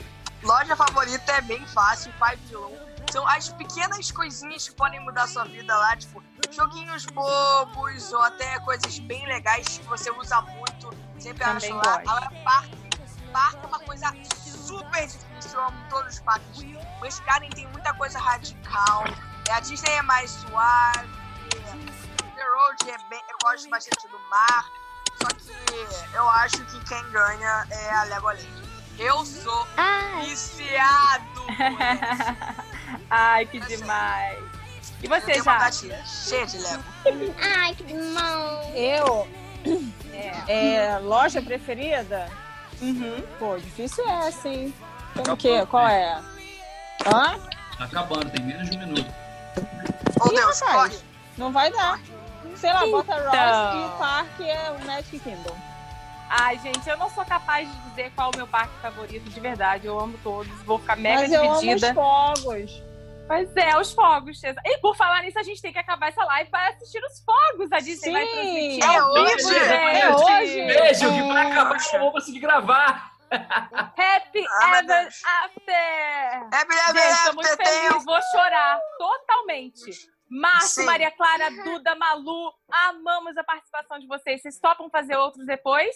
Loja 0.42 0.76
favorita 0.76 1.32
é 1.32 1.40
bem 1.40 1.64
fácil, 1.68 2.12
Five 2.14 2.36
Below. 2.48 2.76
São 3.10 3.26
as 3.28 3.48
pequenas 3.50 4.10
coisinhas 4.10 4.68
que 4.68 4.74
podem 4.74 4.98
mudar 5.00 5.24
a 5.24 5.28
sua 5.28 5.44
vida 5.44 5.76
lá, 5.76 5.96
tipo, 5.96 6.22
joguinhos 6.50 7.04
bobos 7.06 8.12
ou 8.12 8.22
até 8.22 8.58
coisas 8.60 8.98
bem 9.00 9.26
legais 9.26 9.66
que 9.78 9.84
você 9.86 10.10
usa 10.10 10.40
muito, 10.42 10.90
sempre 11.22 11.44
Também 11.44 11.56
acha 11.72 11.74
lá. 11.74 11.82
gosto. 11.98 12.08
Agora, 12.10 12.30
parque, 12.44 12.76
parque 13.32 13.56
é 13.64 13.66
uma 13.68 13.78
coisa 13.80 14.06
super 14.66 15.06
difícil, 15.06 15.58
eu 15.60 15.64
amo 15.66 15.84
todos 15.90 16.14
os 16.14 16.20
parques. 16.20 16.62
O 17.00 17.06
Esse 17.06 17.22
Garden 17.24 17.50
tem 17.50 17.66
muita 17.68 17.92
coisa 17.94 18.18
radical, 18.18 19.04
é, 19.48 19.52
a 19.52 19.60
Disney 19.60 19.90
é 19.92 20.02
mais 20.02 20.30
suave, 20.30 21.08
The 21.50 22.44
Road 22.44 22.90
é 22.90 22.98
bem, 23.08 23.22
eu 23.30 23.36
gosto 23.42 23.68
bastante 23.70 24.08
do 24.08 24.18
mar, 24.30 24.64
só 25.20 25.28
que 25.28 26.14
eu 26.16 26.28
acho 26.30 26.64
que 26.66 26.84
quem 26.84 27.10
ganha 27.10 27.66
é 27.70 27.90
a 27.94 28.02
Legoland. 28.04 28.62
Eu 28.98 29.24
sou 29.24 29.66
Ah, 29.76 30.20
viciado. 30.22 31.46
Ai, 33.10 33.46
que 33.46 33.58
demais. 33.60 34.38
E 35.02 35.06
Eu 35.06 35.10
você, 35.10 35.42
já? 35.42 35.72
cheia 36.04 36.46
de 36.46 36.58
Lego. 36.58 36.84
Ai, 37.58 37.74
que 37.74 37.94
mão. 37.94 38.62
Eu, 38.74 39.28
É. 40.48 40.98
loja 41.02 41.40
preferida? 41.42 42.28
Uhum. 42.80 43.22
Pô, 43.38 43.56
difícil 43.58 44.06
é, 44.08 44.30
sim. 44.30 44.74
Tem 45.14 45.32
o 45.32 45.36
quê? 45.36 45.64
Qual 45.70 45.86
é? 45.86 46.20
Hã? 47.06 47.38
Tá 47.78 47.84
acabando, 47.84 48.30
tem 48.30 48.44
menos 48.44 48.68
de 48.70 48.76
um 48.76 48.80
minuto. 48.80 49.14
Oh, 50.20 50.28
Ih, 50.28 50.34
Deus, 50.36 50.60
rapaz. 50.60 50.92
corre. 50.94 51.04
Não 51.38 51.52
vai 51.52 51.70
dar. 51.70 52.00
Sei 52.56 52.72
lá, 52.72 52.86
bota 52.86 53.14
Ross 53.14 53.24
Então. 53.28 53.80
e 53.80 53.84
o 53.84 53.98
parque 53.98 54.48
é 54.50 54.70
o 54.70 54.86
Magic 54.86 55.18
Kingdom. 55.20 55.56
Ai, 56.28 56.58
gente, 56.60 56.88
eu 56.88 56.96
não 56.96 57.10
sou 57.10 57.24
capaz 57.24 57.68
de 57.70 57.90
dizer 57.90 58.12
qual 58.14 58.30
é 58.30 58.34
o 58.34 58.36
meu 58.38 58.46
parque 58.46 58.72
favorito 58.80 59.28
de 59.28 59.40
verdade. 59.40 59.86
Eu 59.86 59.98
amo 59.98 60.16
todos. 60.22 60.50
Vou 60.62 60.78
ficar 60.78 60.96
mega 60.96 61.22
Mas 61.22 61.32
eu 61.32 61.42
amo 61.42 61.52
os 61.54 61.60
dividida. 61.60 61.94
fogos. 61.94 62.82
Pois 63.26 63.56
é, 63.56 63.76
os 63.78 63.92
fogos. 63.92 64.40
E 64.44 64.78
por 64.78 64.94
falar 64.96 65.22
nisso, 65.22 65.38
a 65.38 65.42
gente 65.42 65.62
tem 65.62 65.72
que 65.72 65.78
acabar 65.78 66.08
essa 66.08 66.24
live 66.24 66.50
para 66.50 66.68
assistir 66.68 67.02
os 67.02 67.24
fogos. 67.24 67.72
A 67.72 67.78
Disney 67.80 68.12
vai 68.12 68.26
Sim. 68.26 68.32
transmitir 68.32 68.84
É 68.84 69.02
hoje. 69.04 69.38
gente. 69.38 70.02
É 70.02 70.14
hoje. 70.14 70.66
Beijo, 70.66 71.12
que 71.12 71.22
vai 71.32 71.46
acabar, 71.50 71.78
eu 71.86 71.92
não 71.94 72.00
vou 72.00 72.12
conseguir 72.12 72.40
gravar. 72.40 73.12
Happy 73.32 74.44
Ah, 74.60 74.78
Ever. 74.80 75.08
After! 75.44 75.74
É, 75.74 76.50
é, 76.52 76.92
Gente, 76.92 77.24
tô 77.24 77.30
é, 77.30 77.32
muito 77.32 77.46
é, 77.48 77.56
feliz, 77.56 78.04
vou 78.04 78.20
chorar 78.30 78.78
totalmente. 78.98 79.90
Márcio, 80.28 80.80
Sim. 80.82 80.84
Maria 80.84 81.10
Clara, 81.10 81.50
Duda, 81.62 81.94
Malu, 81.94 82.52
amamos 82.88 83.36
a 83.36 83.44
participação 83.44 83.98
de 83.98 84.06
vocês. 84.06 84.40
Vocês 84.42 84.58
topam 84.58 84.88
fazer 84.90 85.16
outros 85.16 85.46
depois? 85.46 85.94